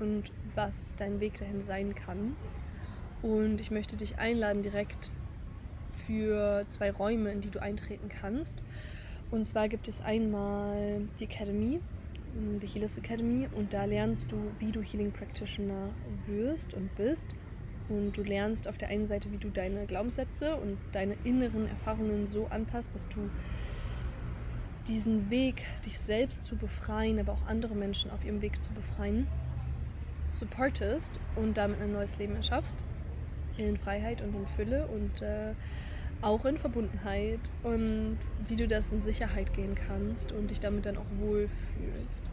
und 0.00 0.32
was 0.54 0.90
dein 0.96 1.20
Weg 1.20 1.36
dahin 1.36 1.60
sein 1.60 1.94
kann. 1.94 2.34
Und 3.20 3.60
ich 3.60 3.70
möchte 3.70 3.98
dich 3.98 4.16
einladen 4.16 4.62
direkt 4.62 5.12
für 6.06 6.62
zwei 6.64 6.92
Räume, 6.92 7.30
in 7.30 7.42
die 7.42 7.50
du 7.50 7.60
eintreten 7.60 8.08
kannst. 8.08 8.64
Und 9.30 9.44
zwar 9.44 9.68
gibt 9.68 9.86
es 9.86 10.00
einmal 10.00 11.02
die 11.20 11.24
Academy, 11.24 11.78
die 12.62 12.66
Healers 12.66 12.96
Academy, 12.96 13.48
und 13.54 13.74
da 13.74 13.84
lernst 13.84 14.32
du, 14.32 14.36
wie 14.60 14.72
du 14.72 14.80
Healing 14.80 15.12
Practitioner 15.12 15.90
wirst 16.26 16.72
und 16.72 16.96
bist. 16.96 17.28
Und 17.88 18.16
du 18.16 18.22
lernst 18.22 18.68
auf 18.68 18.76
der 18.76 18.88
einen 18.88 19.06
Seite, 19.06 19.32
wie 19.32 19.38
du 19.38 19.48
deine 19.48 19.86
Glaubenssätze 19.86 20.56
und 20.56 20.78
deine 20.92 21.16
inneren 21.24 21.66
Erfahrungen 21.66 22.26
so 22.26 22.46
anpasst, 22.48 22.94
dass 22.94 23.08
du 23.08 23.30
diesen 24.86 25.30
Weg, 25.30 25.66
dich 25.84 25.98
selbst 25.98 26.44
zu 26.44 26.56
befreien, 26.56 27.18
aber 27.18 27.32
auch 27.32 27.46
andere 27.46 27.74
Menschen 27.74 28.10
auf 28.10 28.24
ihrem 28.24 28.42
Weg 28.42 28.62
zu 28.62 28.72
befreien, 28.72 29.26
supportest 30.30 31.20
und 31.36 31.56
damit 31.56 31.80
ein 31.80 31.92
neues 31.92 32.18
Leben 32.18 32.36
erschaffst. 32.36 32.76
In 33.56 33.76
Freiheit 33.76 34.22
und 34.22 34.34
in 34.34 34.46
Fülle 34.46 34.86
und 34.86 35.20
äh, 35.20 35.52
auch 36.22 36.44
in 36.44 36.58
Verbundenheit 36.58 37.40
und 37.62 38.18
wie 38.48 38.56
du 38.56 38.66
das 38.66 38.90
in 38.92 39.00
Sicherheit 39.00 39.52
gehen 39.54 39.74
kannst 39.74 40.32
und 40.32 40.50
dich 40.50 40.60
damit 40.60 40.86
dann 40.86 40.96
auch 40.96 41.06
wohlfühlst. 41.18 42.30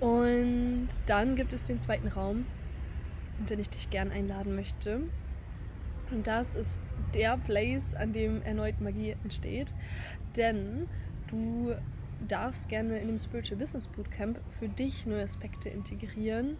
Und 0.00 0.88
dann 1.06 1.34
gibt 1.34 1.52
es 1.52 1.64
den 1.64 1.78
zweiten 1.78 2.08
Raum, 2.08 2.46
den 3.46 3.58
ich 3.58 3.70
dich 3.70 3.90
gern 3.90 4.10
einladen 4.10 4.54
möchte. 4.54 5.02
Und 6.10 6.26
das 6.26 6.54
ist 6.54 6.80
der 7.14 7.36
Place, 7.36 7.94
an 7.94 8.12
dem 8.12 8.42
erneut 8.42 8.80
Magie 8.80 9.16
entsteht. 9.22 9.74
Denn 10.36 10.88
du 11.28 11.74
darfst 12.26 12.68
gerne 12.68 12.98
in 12.98 13.08
dem 13.08 13.18
Spiritual 13.18 13.58
Business 13.58 13.86
Bootcamp 13.86 14.40
für 14.58 14.68
dich 14.68 15.06
neue 15.06 15.22
Aspekte 15.22 15.68
integrieren, 15.68 16.56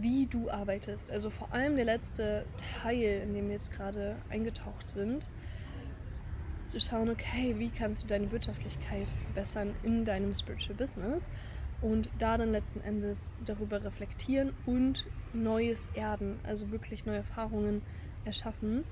wie 0.00 0.26
du 0.26 0.50
arbeitest. 0.50 1.10
Also 1.10 1.30
vor 1.30 1.52
allem 1.52 1.76
der 1.76 1.84
letzte 1.84 2.46
Teil, 2.82 3.22
in 3.22 3.34
dem 3.34 3.46
wir 3.46 3.54
jetzt 3.54 3.72
gerade 3.72 4.16
eingetaucht 4.30 4.88
sind, 4.88 5.28
zu 6.64 6.80
schauen, 6.80 7.10
okay, 7.10 7.56
wie 7.58 7.68
kannst 7.68 8.04
du 8.04 8.06
deine 8.06 8.30
Wirtschaftlichkeit 8.30 9.12
verbessern 9.24 9.74
in 9.82 10.04
deinem 10.04 10.32
Spiritual 10.32 10.76
Business 10.76 11.30
und 11.82 12.10
da 12.18 12.38
dann 12.38 12.52
letzten 12.52 12.80
Endes 12.80 13.34
darüber 13.44 13.82
reflektieren 13.82 14.52
und 14.66 15.04
Neues 15.32 15.88
erden, 15.94 16.38
also 16.44 16.70
wirklich 16.70 17.06
neue 17.06 17.18
Erfahrungen 17.18 17.82
erschaffen 18.24 18.84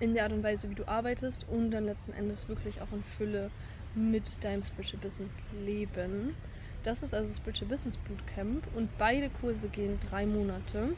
in 0.00 0.14
der 0.14 0.24
Art 0.24 0.32
und 0.32 0.42
Weise, 0.42 0.68
wie 0.70 0.74
du 0.74 0.86
arbeitest 0.86 1.46
und 1.48 1.70
dann 1.70 1.84
letzten 1.84 2.12
Endes 2.12 2.48
wirklich 2.48 2.80
auch 2.80 2.92
in 2.92 3.02
Fülle 3.02 3.50
mit 3.94 4.42
deinem 4.44 4.62
Spiritual 4.62 5.00
Business 5.00 5.46
leben. 5.64 6.34
Das 6.82 7.02
ist 7.02 7.14
also 7.14 7.34
Spiritual 7.34 7.68
Business 7.70 7.96
Bootcamp 7.96 8.64
und 8.76 8.96
beide 8.98 9.30
Kurse 9.30 9.68
gehen 9.68 9.98
drei 10.10 10.26
Monate. 10.26 10.90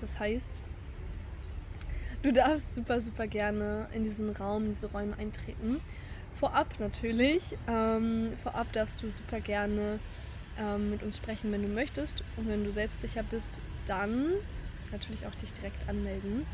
Das 0.00 0.18
heißt, 0.18 0.62
du 2.22 2.32
darfst 2.32 2.74
super, 2.74 3.00
super 3.00 3.26
gerne 3.26 3.88
in 3.92 4.04
diesen 4.04 4.30
Raum, 4.30 4.66
diese 4.66 4.90
Räume 4.90 5.16
eintreten. 5.16 5.80
Vorab 6.34 6.68
natürlich. 6.78 7.56
Ähm, 7.68 8.32
vorab 8.42 8.72
darfst 8.72 9.02
du 9.02 9.10
super 9.10 9.40
gerne 9.40 9.98
ähm, 10.58 10.90
mit 10.90 11.02
uns 11.02 11.16
sprechen, 11.16 11.52
wenn 11.52 11.62
du 11.62 11.68
möchtest. 11.68 12.22
Und 12.36 12.48
wenn 12.48 12.64
du 12.64 12.72
selbstsicher 12.72 13.22
bist, 13.22 13.60
dann 13.86 14.32
natürlich 14.92 15.26
auch 15.26 15.34
dich 15.34 15.52
direkt 15.52 15.88
anmelden. 15.88 16.46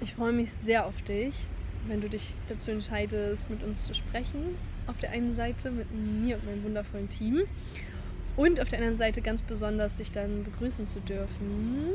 Ich 0.00 0.14
freue 0.14 0.32
mich 0.32 0.50
sehr 0.52 0.86
auf 0.86 1.00
dich, 1.02 1.34
wenn 1.86 2.00
du 2.00 2.08
dich 2.08 2.34
dazu 2.48 2.70
entscheidest, 2.70 3.48
mit 3.48 3.62
uns 3.62 3.84
zu 3.84 3.94
sprechen 3.94 4.56
auf 4.86 4.98
der 4.98 5.10
einen 5.10 5.34
Seite 5.34 5.70
mit 5.70 5.88
mir 5.92 6.36
und 6.36 6.46
meinem 6.46 6.64
wundervollen 6.64 7.08
Team 7.08 7.42
und 8.36 8.60
auf 8.60 8.68
der 8.68 8.78
anderen 8.78 8.96
Seite 8.96 9.22
ganz 9.22 9.42
besonders 9.42 9.96
dich 9.96 10.12
dann 10.12 10.44
begrüßen 10.44 10.86
zu 10.86 11.00
dürfen 11.00 11.86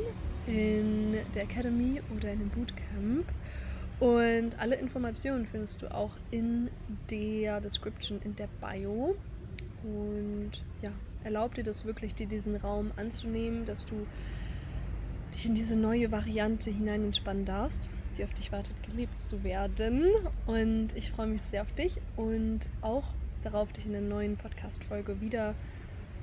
in 0.47 1.17
der 1.35 1.43
Academy 1.43 2.01
oder 2.15 2.31
in 2.31 2.39
dem 2.39 2.49
Bootcamp. 2.49 3.25
Und 3.99 4.59
alle 4.59 4.75
Informationen 4.77 5.45
findest 5.45 5.83
du 5.83 5.93
auch 5.93 6.17
in 6.31 6.71
der 7.11 7.61
Description, 7.61 8.19
in 8.23 8.35
der 8.35 8.47
Bio. 8.59 9.15
Und 9.83 10.63
ja, 10.81 10.91
erlaub 11.23 11.55
dir 11.55 11.63
das 11.63 11.85
wirklich, 11.85 12.13
dir 12.13 12.27
diesen 12.27 12.55
Raum 12.55 12.91
anzunehmen, 12.95 13.65
dass 13.65 13.85
du 13.85 14.07
dich 15.33 15.45
in 15.45 15.55
diese 15.55 15.75
neue 15.75 16.11
Variante 16.11 16.69
hinein 16.69 17.05
entspannen 17.05 17.45
darfst 17.45 17.89
die 18.17 18.23
auf 18.23 18.33
dich 18.33 18.51
wartet, 18.51 18.75
geliebt 18.83 19.21
zu 19.21 19.43
werden. 19.43 20.05
Und 20.45 20.95
ich 20.95 21.11
freue 21.11 21.27
mich 21.27 21.41
sehr 21.41 21.61
auf 21.61 21.71
dich 21.73 21.99
und 22.15 22.67
auch 22.81 23.05
darauf, 23.41 23.71
dich 23.71 23.85
in 23.85 23.93
der 23.93 24.01
neuen 24.01 24.37
Podcast-Folge 24.37 25.21
wieder 25.21 25.55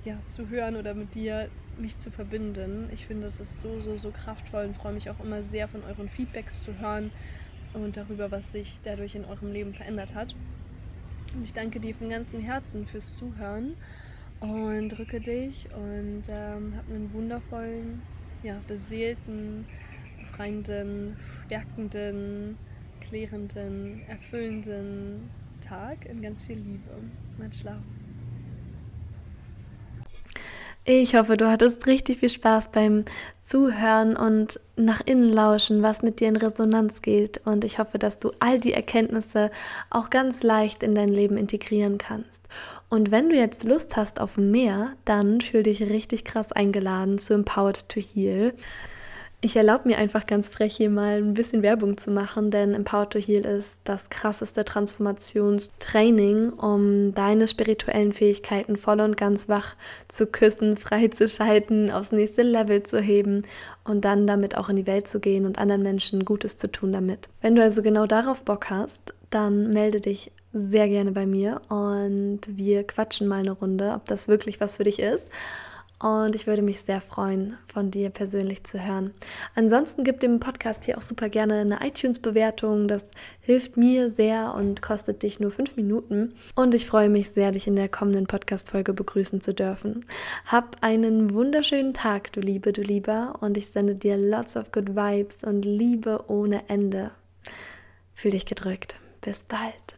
ja, 0.05 0.19
zu 0.25 0.49
hören 0.49 0.77
oder 0.77 0.95
mit 0.95 1.15
dir 1.15 1.49
mich 1.79 1.97
zu 1.97 2.11
verbinden. 2.11 2.89
Ich 2.93 3.07
finde, 3.07 3.27
das 3.27 3.41
ist 3.41 3.61
so, 3.61 3.81
so, 3.81 3.97
so 3.97 4.11
kraftvoll 4.11 4.67
und 4.67 4.77
freue 4.77 4.93
mich 4.93 5.11
auch 5.11 5.21
immer 5.21 5.43
sehr 5.43 5.69
von 5.69 5.83
euren 5.85 6.09
Feedbacks 6.09 6.63
zu 6.63 6.79
hören 6.79 7.11
und 7.75 7.97
darüber, 7.97 8.31
was 8.31 8.53
sich 8.53 8.79
dadurch 8.85 9.15
in 9.15 9.25
eurem 9.25 9.53
Leben 9.53 9.75
verändert 9.75 10.15
hat. 10.15 10.35
Und 11.35 11.45
ich 11.45 11.53
danke 11.53 11.81
dir 11.81 11.95
von 11.95 12.09
ganzem 12.09 12.41
Herzen 12.41 12.87
fürs 12.87 13.17
Zuhören 13.17 13.77
und 14.41 14.89
drücke 14.89 15.21
dich 15.21 15.69
und 15.75 16.23
ähm, 16.29 16.75
hab 16.77 16.89
einen 16.89 17.13
wundervollen, 17.13 18.03
ja, 18.43 18.61
beseelten, 18.67 19.67
befreienden, 20.21 21.17
stärkenden, 21.47 22.57
klärenden, 23.01 24.03
erfüllenden 24.09 25.31
Tag 25.61 26.07
in 26.07 26.23
ganz 26.23 26.47
viel 26.47 26.57
Liebe. 26.57 26.91
Much 27.37 27.65
love. 27.65 27.83
Ich 30.85 31.15
hoffe, 31.15 31.37
du 31.37 31.51
hattest 31.51 31.87
richtig 31.87 32.17
viel 32.17 32.31
Spaß 32.31 32.73
beim 32.73 33.05
Zuhören 33.49 34.15
und 34.15 34.61
nach 34.77 35.01
innen 35.07 35.33
lauschen, 35.33 35.83
was 35.83 36.03
mit 36.03 36.21
dir 36.21 36.29
in 36.29 36.37
Resonanz 36.37 37.01
geht. 37.01 37.41
Und 37.47 37.65
ich 37.65 37.79
hoffe, 37.79 37.99
dass 37.99 38.19
du 38.19 38.31
all 38.41 38.59
die 38.59 38.75
Erkenntnisse 38.75 39.51
auch 39.89 40.11
ganz 40.11 40.43
leicht 40.43 40.83
in 40.83 40.95
dein 40.95 41.09
Leben 41.09 41.39
integrieren 41.39 41.97
kannst. 41.97 42.47
Und 42.91 43.11
wenn 43.11 43.31
du 43.31 43.37
jetzt 43.37 43.65
Lust 43.65 43.97
hast 43.97 44.21
auf 44.21 44.37
mehr, 44.37 44.93
dann 45.07 45.41
fühl 45.41 45.63
dich 45.63 45.81
richtig 45.81 46.25
krass 46.25 46.53
eingeladen 46.53 47.17
zu 47.17 47.33
Empowered 47.33 47.89
to 47.89 48.01
Heal. 48.01 48.53
Ich 49.41 49.55
erlaube 49.55 49.87
mir 49.87 49.99
einfach 49.99 50.27
ganz 50.27 50.49
frech 50.49 50.77
hier 50.77 50.91
mal 50.91 51.19
ein 51.19 51.35
bisschen 51.35 51.63
Werbung 51.63 51.97
zu 51.97 52.11
machen, 52.11 52.51
denn 52.51 52.75
Empower 52.75 53.09
to 53.09 53.21
Heal 53.21 53.47
ist 53.47 53.79
das 53.85 54.11
krasseste 54.11 54.65
Transformationstraining, 54.65 56.55
um 56.55 57.15
deine 57.15 57.47
spirituellen 57.47 58.13
Fähigkeiten 58.13 58.77
voll 58.77 59.01
und 59.01 59.17
ganz 59.17 59.49
wach 59.49 59.77
zu 60.09 60.27
küssen, 60.27 60.77
freizuschalten, 60.77 61.93
aufs 61.93 62.11
nächste 62.11 62.43
Level 62.43 62.83
zu 62.83 63.01
heben 63.01 63.45
und 63.85 64.05
dann 64.05 64.27
damit 64.27 64.57
auch 64.57 64.71
in 64.71 64.77
die 64.77 64.89
Welt 64.89 65.07
zu 65.07 65.21
gehen 65.21 65.47
und 65.47 65.57
anderen 65.57 65.83
Menschen 65.83 66.25
Gutes 66.25 66.59
zu 66.59 66.69
tun 66.69 66.91
damit. 66.91 67.29
Wenn 67.41 67.55
du 67.55 67.63
also 67.63 67.81
genau 67.81 68.09
darauf 68.09 68.43
Bock 68.43 68.71
hast, 68.71 69.15
dann 69.31 69.71
melde 69.71 70.01
dich 70.01 70.33
sehr 70.53 70.89
gerne 70.89 71.13
bei 71.13 71.27
mir 71.27 71.61
und 71.69 72.41
wir 72.49 72.85
quatschen 72.85 73.29
mal 73.29 73.41
eine 73.41 73.53
Runde, 73.53 73.93
ob 73.95 74.07
das 74.07 74.27
wirklich 74.27 74.61
was 74.61 74.79
für 74.79 74.85
dich 74.85 74.99
ist. 74.99 75.29
Und 76.01 76.37
ich 76.37 76.47
würde 76.47 76.63
mich 76.63 76.81
sehr 76.81 77.01
freuen, 77.01 77.59
von 77.67 77.91
dir 77.91 78.11
persönlich 78.11 78.63
zu 78.63 78.85
hören. 78.85 79.13
Ansonsten 79.57 80.05
gib 80.05 80.21
dem 80.21 80.39
Podcast 80.39 80.85
hier 80.85 80.97
auch 80.97 81.03
super 81.03 81.29
gerne 81.29 81.55
eine 81.55 81.85
iTunes-Bewertung. 81.85 82.87
Das 82.87 83.11
hilft 83.41 83.77
mir 83.77 84.09
sehr 84.09 84.55
und 84.55 84.81
kostet 84.81 85.25
dich 85.25 85.41
nur 85.41 85.51
fünf 85.51 85.75
Minuten. 85.75 86.35
Und 86.55 86.77
ich 86.77 86.87
freue 86.87 87.09
mich 87.09 87.31
sehr, 87.31 87.51
dich 87.51 87.67
in 87.67 87.75
der 87.75 87.89
kommenden 87.89 88.29
Podcast-Folge 88.29 88.93
begrüßen 88.93 89.41
zu 89.41 89.53
dürfen. 89.53 90.05
Hab 90.47 90.77
einen 90.83 91.35
wunderschönen 91.35 91.95
Tag, 91.95 92.33
du 92.33 92.41
Liebe, 92.41 92.73
du 92.73 92.83
Lieber. 92.83 93.35
Und 93.41 93.57
ich 93.57 93.69
sende 93.71 93.97
dir 93.97 94.17
lots 94.17 94.57
of 94.57 94.71
good 94.71 94.95
vibes 94.95 95.43
und 95.43 95.65
Liebe 95.65 96.25
ohne 96.29 96.69
Ende. 96.69 97.11
Fühl 98.15 98.31
dich 98.31 98.47
gedrückt. 98.47 98.95
Bis 99.21 99.43
bald. 99.43 99.98